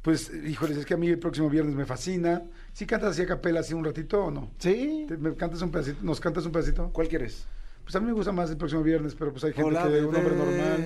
pues, 0.00 0.32
híjoles, 0.46 0.78
es 0.78 0.86
que 0.86 0.94
a 0.94 0.96
mí 0.96 1.08
el 1.08 1.18
próximo 1.18 1.50
viernes 1.50 1.74
me 1.74 1.84
fascina. 1.84 2.42
¿Sí 2.72 2.86
cantas 2.86 3.10
así 3.10 3.22
a 3.22 3.26
capela 3.26 3.60
así 3.60 3.74
un 3.74 3.84
ratito 3.84 4.24
o 4.24 4.30
no? 4.30 4.50
¿Sí? 4.58 5.04
¿Te- 5.06 5.18
¿Me 5.18 5.34
cantas 5.34 5.60
un 5.60 5.70
pedacito? 5.70 5.98
¿Nos 6.02 6.18
cantas 6.18 6.46
un 6.46 6.52
pedacito? 6.52 6.90
¿Cuál 6.92 7.08
quieres? 7.08 7.46
Pues 7.82 7.94
a 7.96 8.00
mí 8.00 8.06
me 8.06 8.12
gusta 8.12 8.32
más 8.32 8.50
el 8.50 8.56
próximo 8.56 8.82
viernes, 8.82 9.14
pero 9.14 9.30
pues 9.32 9.44
hay 9.44 9.52
gente 9.52 9.68
Hola, 9.68 9.82
que 9.82 10.00
un 10.02 10.16
hombre 10.16 10.34
bebé, 10.34 10.36
normal. 10.58 10.84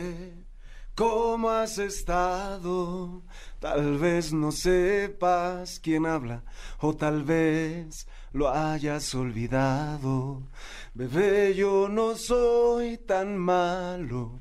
¿Cómo 0.99 1.49
has 1.49 1.79
estado? 1.79 3.23
Tal 3.61 3.99
vez 3.99 4.33
no 4.33 4.51
sepas 4.51 5.79
quién 5.79 6.07
habla 6.07 6.43
o 6.81 6.93
tal 6.93 7.23
vez 7.23 8.09
lo 8.33 8.51
hayas 8.51 9.15
olvidado. 9.15 10.43
Bebé, 10.95 11.55
yo 11.55 11.89
no 11.89 12.17
soy 12.17 12.99
tan 12.99 13.39
malo. 13.39 14.41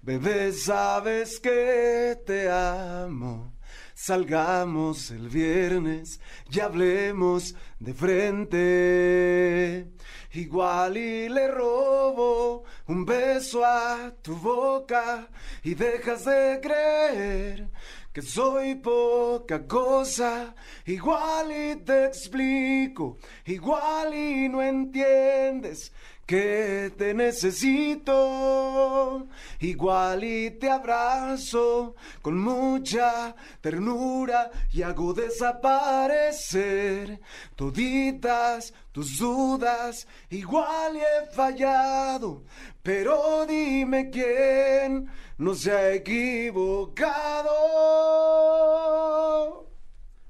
Bebé, 0.00 0.54
sabes 0.54 1.38
que 1.40 2.18
te 2.24 2.50
amo. 2.50 3.52
Salgamos 4.00 5.10
el 5.10 5.28
viernes 5.28 6.20
y 6.48 6.60
hablemos 6.60 7.56
de 7.80 7.92
frente. 7.92 9.88
Igual 10.34 10.96
y 10.96 11.28
le 11.28 11.48
robo 11.48 12.62
un 12.86 13.04
beso 13.04 13.64
a 13.64 14.14
tu 14.22 14.36
boca 14.36 15.28
y 15.64 15.74
dejas 15.74 16.26
de 16.26 16.60
creer 16.62 17.70
que 18.12 18.22
soy 18.22 18.76
poca 18.76 19.66
cosa. 19.66 20.54
Igual 20.86 21.50
y 21.50 21.74
te 21.84 22.04
explico, 22.04 23.18
igual 23.46 24.14
y 24.14 24.48
no 24.48 24.62
entiendes 24.62 25.92
que 26.28 26.92
te 26.98 27.14
necesito, 27.14 29.26
igual 29.60 30.24
y 30.24 30.50
te 30.50 30.68
abrazo 30.68 31.94
con 32.20 32.38
mucha 32.38 33.34
ternura 33.62 34.50
y 34.70 34.82
hago 34.82 35.14
desaparecer 35.14 37.18
toditas 37.56 38.74
tus 38.92 39.18
dudas, 39.18 40.06
igual 40.28 40.98
he 40.98 41.24
fallado, 41.34 42.42
pero 42.82 43.46
dime 43.46 44.10
quién 44.10 45.10
no 45.38 45.54
se 45.54 45.72
ha 45.72 45.94
equivocado. 45.94 47.48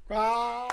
¡Wow! 0.09 0.68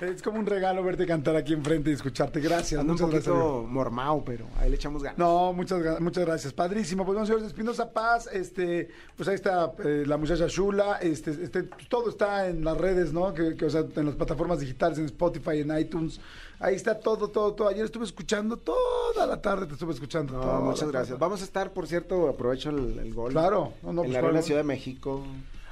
Es 0.00 0.22
como 0.22 0.38
un 0.38 0.46
regalo 0.46 0.84
verte 0.84 1.04
cantar 1.06 1.34
aquí 1.34 1.52
enfrente 1.52 1.90
y 1.90 1.94
escucharte. 1.94 2.38
Gracias. 2.40 2.80
Ando 2.80 2.92
un 2.92 3.00
muchas 3.00 3.10
gracias. 3.10 3.34
poquito 3.34 3.66
mormao, 3.68 4.24
pero 4.24 4.46
ahí 4.60 4.70
le 4.70 4.76
echamos 4.76 5.02
ganas. 5.02 5.18
No, 5.18 5.52
muchas, 5.52 6.00
muchas 6.00 6.24
gracias. 6.24 6.52
Padrísimo. 6.52 7.04
Pues, 7.04 7.14
bueno, 7.14 7.26
señores 7.26 7.48
Espinosa 7.48 7.92
Paz, 7.92 8.28
este, 8.32 8.88
pues 9.16 9.28
ahí 9.28 9.34
está 9.34 9.72
eh, 9.84 10.04
la 10.06 10.16
muchacha 10.16 10.46
Shula, 10.46 10.98
este, 11.02 11.32
este, 11.32 11.64
todo 11.88 12.10
está 12.10 12.46
en 12.48 12.64
las 12.64 12.78
redes, 12.78 13.12
¿no? 13.12 13.34
Que, 13.34 13.56
que, 13.56 13.64
o 13.64 13.70
sea, 13.70 13.84
en 13.96 14.06
las 14.06 14.14
plataformas 14.14 14.60
digitales, 14.60 14.98
en 14.98 15.06
Spotify, 15.06 15.58
en 15.62 15.76
iTunes. 15.76 16.20
Ahí 16.60 16.76
está 16.76 17.00
todo, 17.00 17.28
todo, 17.30 17.54
todo. 17.54 17.66
Ayer 17.68 17.84
estuve 17.84 18.04
escuchando 18.04 18.56
toda 18.56 19.26
la 19.26 19.42
tarde, 19.42 19.66
te 19.66 19.72
estuve 19.72 19.94
escuchando. 19.94 20.34
No, 20.34 20.40
toda 20.42 20.60
muchas 20.60 20.88
gracias. 20.92 21.08
tarde. 21.08 21.20
Vamos 21.20 21.40
a 21.40 21.44
estar, 21.44 21.72
por 21.72 21.88
cierto, 21.88 22.28
aprovecho 22.28 22.70
el, 22.70 23.00
el 23.00 23.12
gol. 23.14 23.32
Claro. 23.32 23.72
No, 23.82 23.92
no, 23.92 24.02
en 24.04 24.10
pues, 24.10 24.12
la 24.12 24.20
claro. 24.28 24.42
Ciudad 24.42 24.60
de 24.60 24.64
México. 24.64 25.24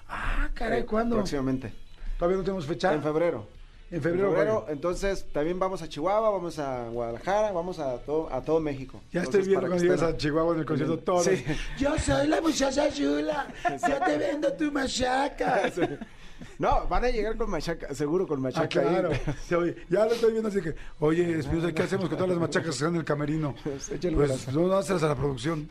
Ah, 0.08 0.48
caray, 0.52 0.80
Eh, 0.80 0.84
¿cuándo? 0.84 1.14
Próximamente. 1.14 1.72
Todavía 2.18 2.38
no 2.38 2.42
tenemos 2.42 2.66
fecha. 2.66 2.92
En 2.92 3.02
febrero. 3.04 3.54
En 3.88 4.02
febrero, 4.02 4.32
bueno. 4.32 4.64
entonces 4.68 5.26
también 5.32 5.60
vamos 5.60 5.80
a 5.80 5.88
Chihuahua, 5.88 6.30
vamos 6.30 6.58
a 6.58 6.88
Guadalajara, 6.88 7.52
vamos 7.52 7.78
a 7.78 7.98
todo, 7.98 8.28
a 8.32 8.42
todo 8.42 8.58
México. 8.58 9.00
Ya 9.12 9.22
estoy 9.22 9.42
viendo 9.42 9.68
cuando 9.68 9.82
llegas 9.82 10.02
a 10.02 10.16
Chihuahua 10.16 10.54
en 10.54 10.60
el 10.60 10.66
concierto 10.66 10.98
todo. 10.98 11.22
Sí. 11.22 11.44
Yo 11.78 11.96
soy 11.98 12.26
la 12.26 12.40
muchacha 12.40 12.90
chula. 12.90 13.46
Yo 13.88 13.98
te 14.04 14.18
vendo 14.18 14.52
tu 14.54 14.72
machaca. 14.72 15.70
No, 16.58 16.86
van 16.88 17.04
a 17.04 17.08
llegar 17.10 17.36
con 17.36 17.50
machaca, 17.50 17.94
seguro 17.94 18.26
con 18.26 18.40
machaca. 18.40 18.64
Ah, 18.64 18.68
claro. 18.68 19.10
ahí. 19.10 19.20
Sí, 19.48 19.54
oye, 19.54 19.76
ya 19.88 20.04
lo 20.04 20.12
estoy 20.12 20.32
viendo 20.32 20.48
así 20.48 20.60
que, 20.60 20.74
oye, 21.00 21.38
Espinosa, 21.38 21.72
¿qué 21.72 21.82
hacemos 21.82 22.08
con 22.08 22.16
todas 22.16 22.30
las 22.30 22.38
machacas 22.38 22.68
que 22.70 22.74
están 22.74 22.90
en 22.94 22.96
el 22.96 23.04
camerino? 23.04 23.54
Pues, 23.64 23.90
Pues 24.14 24.52
no, 24.54 24.68
dáselas 24.68 25.02
a 25.02 25.08
la 25.08 25.14
producción. 25.14 25.68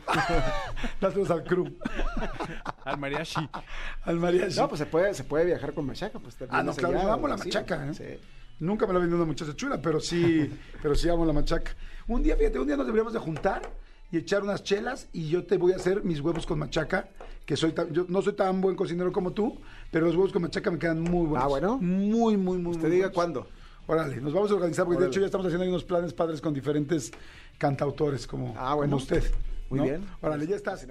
dáselas 1.00 1.30
al 1.30 1.44
crew. 1.44 1.66
Al 2.84 2.98
mariachi. 2.98 3.48
Al 4.04 4.18
mariachi. 4.18 4.58
No, 4.58 4.68
pues 4.68 4.78
se 4.78 4.86
puede, 4.86 5.14
se 5.14 5.24
puede 5.24 5.44
viajar 5.46 5.72
con 5.74 5.86
machaca. 5.86 6.18
Pues, 6.18 6.36
Ah, 6.50 6.62
no, 6.62 6.74
claro, 6.74 6.94
yo 7.02 7.12
amo 7.12 7.28
la 7.28 7.36
machaca, 7.36 7.90
¿eh? 7.98 8.20
Nunca 8.58 8.86
me 8.86 8.94
la 8.94 9.00
vendió 9.00 9.16
una 9.16 9.26
muchacha 9.26 9.54
chula, 9.54 9.80
pero 9.82 10.00
sí, 10.00 10.50
pero 10.82 10.94
sí 10.94 11.08
amo 11.08 11.24
la 11.26 11.32
machaca. 11.32 11.72
Un 12.08 12.22
día, 12.22 12.36
fíjate, 12.36 12.58
un 12.58 12.66
día 12.66 12.76
nos 12.76 12.86
deberíamos 12.86 13.12
de 13.12 13.18
juntar 13.18 13.62
y 14.12 14.18
echar 14.18 14.42
unas 14.42 14.62
chelas 14.62 15.08
y 15.12 15.28
yo 15.28 15.44
te 15.44 15.56
voy 15.56 15.72
a 15.72 15.76
hacer 15.76 16.04
mis 16.04 16.20
huevos 16.20 16.46
con 16.46 16.58
machaca, 16.58 17.08
que 17.44 17.56
soy 17.56 17.72
tan- 17.72 17.92
yo 17.92 18.06
no 18.08 18.22
soy 18.22 18.34
tan 18.34 18.60
buen 18.60 18.76
cocinero 18.76 19.12
como 19.12 19.32
tú, 19.32 19.60
pero 19.90 20.06
los 20.06 20.14
huevos 20.16 20.32
con 20.32 20.42
machaca 20.42 20.70
me 20.70 20.78
quedan 20.78 21.00
muy 21.00 21.26
buenos. 21.26 21.44
Ah, 21.44 21.48
bueno. 21.48 21.78
Muy, 21.78 22.36
muy, 22.36 22.58
muy, 22.58 22.72
Usted 22.72 22.88
muy 22.88 22.90
diga 22.96 23.08
buenos. 23.08 23.14
cuándo. 23.14 23.48
Órale, 23.88 24.20
nos 24.20 24.32
vamos 24.32 24.50
a 24.50 24.54
organizar, 24.54 24.84
porque 24.84 25.02
de 25.02 25.08
hecho 25.08 25.20
ya 25.20 25.26
estamos 25.26 25.46
haciendo 25.46 25.62
ahí 25.64 25.68
unos 25.70 25.84
planes 25.84 26.12
padres 26.12 26.40
con 26.40 26.52
diferentes 26.54 27.12
cantautores 27.58 28.26
como, 28.26 28.54
Ah, 28.58 28.74
bueno. 28.74 28.90
como 28.90 29.02
usted. 29.02 29.22
Muy 29.70 29.78
¿no? 29.78 29.84
bien. 29.84 30.04
Órale, 30.20 30.46
ya 30.46 30.54
estás. 30.56 30.86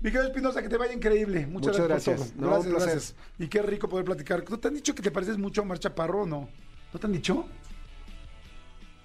Mi 0.00 0.10
querido 0.10 0.24
Espinosa, 0.28 0.62
que 0.62 0.68
te 0.70 0.78
vaya 0.78 0.92
increíble. 0.94 1.46
Muchas, 1.46 1.72
Muchas 1.72 1.88
gracias. 1.88 2.16
gracias. 2.16 2.32
por 2.32 2.40
todo. 2.40 2.50
Gracias, 2.62 2.74
gracias. 2.74 3.14
Y 3.38 3.48
qué 3.48 3.60
rico 3.62 3.88
poder 3.88 4.04
platicar. 4.06 4.42
¿No 4.48 4.58
te 4.58 4.68
han 4.68 4.74
dicho 4.74 4.94
que 4.94 5.02
te 5.02 5.10
pareces 5.10 5.36
mucho 5.36 5.60
a 5.60 5.64
Omar 5.64 5.78
Chaparro 5.78 6.22
o 6.22 6.26
no? 6.26 6.48
¿No 6.92 6.98
te 7.00 7.06
han 7.06 7.12
dicho? 7.12 7.44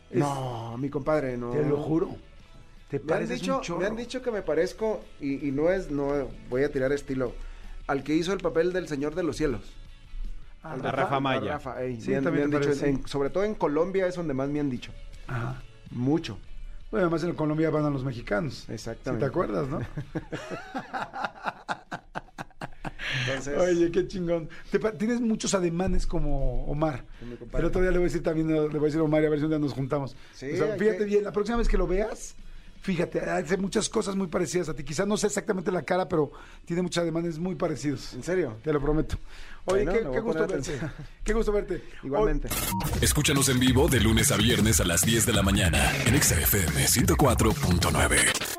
Es- 0.10 0.20
No, 0.20 0.78
mi 0.78 0.90
compadre, 0.90 1.38
no. 1.38 1.52
Te 1.52 1.64
lo 1.66 1.78
juro. 1.78 2.16
Te 2.90 3.00
Me 3.00 3.14
han, 3.14 3.28
dicho, 3.28 3.58
un 3.58 3.62
chorro. 3.64 3.80
me 3.80 3.86
han 3.88 3.96
dicho 3.96 4.22
que 4.22 4.32
me 4.32 4.42
parezco, 4.44 5.04
y, 5.20 5.48
y 5.48 5.52
no 5.52 5.72
es, 5.72 5.90
no 5.90 6.30
voy 6.50 6.64
a 6.64 6.72
tirar 6.72 6.92
estilo, 6.92 7.34
al 7.88 8.04
que 8.04 8.14
hizo 8.16 8.32
el 8.34 8.40
papel 8.40 8.74
del 8.74 8.88
Señor 8.88 9.16
de 9.16 9.24
los 9.24 9.38
Cielos. 9.38 9.62
Ah, 10.62 10.74
A 10.74 10.92
Rafa 10.92 11.20
Maya. 11.20 11.52
A 11.52 11.54
Rafa, 11.56 11.82
ey, 11.84 12.00
Sí, 12.00 12.12
me 12.12 12.18
han- 12.18 12.24
me 12.24 12.26
también 12.30 12.44
han 12.46 12.52
te 12.52 12.58
dicho, 12.60 12.70
parece. 12.70 12.90
en- 12.90 13.08
sobre 13.08 13.30
todo 13.32 13.44
en 13.44 13.56
Colombia 13.56 14.06
es 14.08 14.16
donde 14.16 14.34
más 14.34 14.50
me 14.50 14.60
han 14.60 14.70
dicho. 14.70 14.92
Ajá. 15.28 15.62
Mucho. 15.92 16.38
Bueno, 16.92 17.08
además 17.08 17.24
en 17.24 17.34
Colombia 17.34 17.70
van 17.72 17.86
a 17.86 17.90
los 17.90 18.04
mexicanos. 18.04 18.70
Exactamente. 18.70 19.26
Si 19.26 19.30
te 19.32 19.36
acuerdas, 19.36 19.68
¿no? 19.68 19.80
Entonces, 23.28 23.58
Oye, 23.58 23.92
qué 23.92 24.08
chingón. 24.08 24.50
Tienes 24.98 25.22
muchos 25.22 25.54
ademanes 25.56 26.06
como 26.06 26.66
Omar. 26.66 27.04
El 27.54 27.66
otro 27.66 27.82
día 27.82 27.92
le 27.92 27.98
voy 27.98 28.06
a 28.06 28.10
decir 28.10 28.24
también, 28.24 28.48
le 28.52 28.68
voy 28.68 28.80
a 28.80 28.84
decir 28.86 29.00
a 29.00 29.04
Omar 29.04 29.24
y 29.24 29.26
a 29.26 29.30
ver 29.30 29.40
si 29.40 29.46
un 29.46 29.52
día 29.52 29.60
nos 29.60 29.74
juntamos. 29.74 30.16
Sí, 30.34 30.52
O 30.54 30.58
sea, 30.58 30.76
fíjate 30.76 31.00
que- 31.00 31.06
bien, 31.06 31.24
la 31.24 31.32
próxima 31.32 31.58
vez 31.58 31.68
que 31.68 31.78
lo 31.78 31.88
veas, 31.88 32.36
fíjate, 32.86 33.20
hace 33.20 33.58
muchas 33.58 33.90
cosas 33.90 34.16
muy 34.16 34.28
parecidas 34.28 34.70
a 34.70 34.76
ti. 34.76 34.84
Quizás 34.84 35.08
no 35.08 35.18
sé 35.18 35.26
exactamente 35.28 35.72
la 35.72 35.82
cara, 35.82 36.08
pero 36.08 36.32
tiene 36.66 36.84
muchos 36.84 37.02
ademanes 37.02 37.40
muy 37.40 37.56
parecidos. 37.56 38.14
¿En 38.14 38.22
serio? 38.24 38.58
Te 38.64 38.72
lo 38.72 38.80
prometo. 38.80 39.18
Oye, 39.66 39.84
Bueno, 39.86 40.12
qué, 40.12 40.20
gusto 40.20 40.40
verte. 40.42 40.54
atención. 40.54 40.92
Qué 41.24 41.34
gusto 41.34 41.52
verte. 41.52 41.84
Igualmente. 42.04 42.48
Escúchanos 43.02 43.50
en 43.50 43.60
vivo 43.60 43.88
de 43.88 44.00
lunes 44.00 44.32
a 44.32 44.38
viernes 44.38 44.80
a 44.80 44.86
las 44.86 45.02
10 45.02 45.26
de 45.26 45.34
la 45.34 45.42
mañana 45.42 45.92
en 46.06 46.14
Exa 46.14 46.40
FM 46.40 46.86
104.9. 46.86 48.55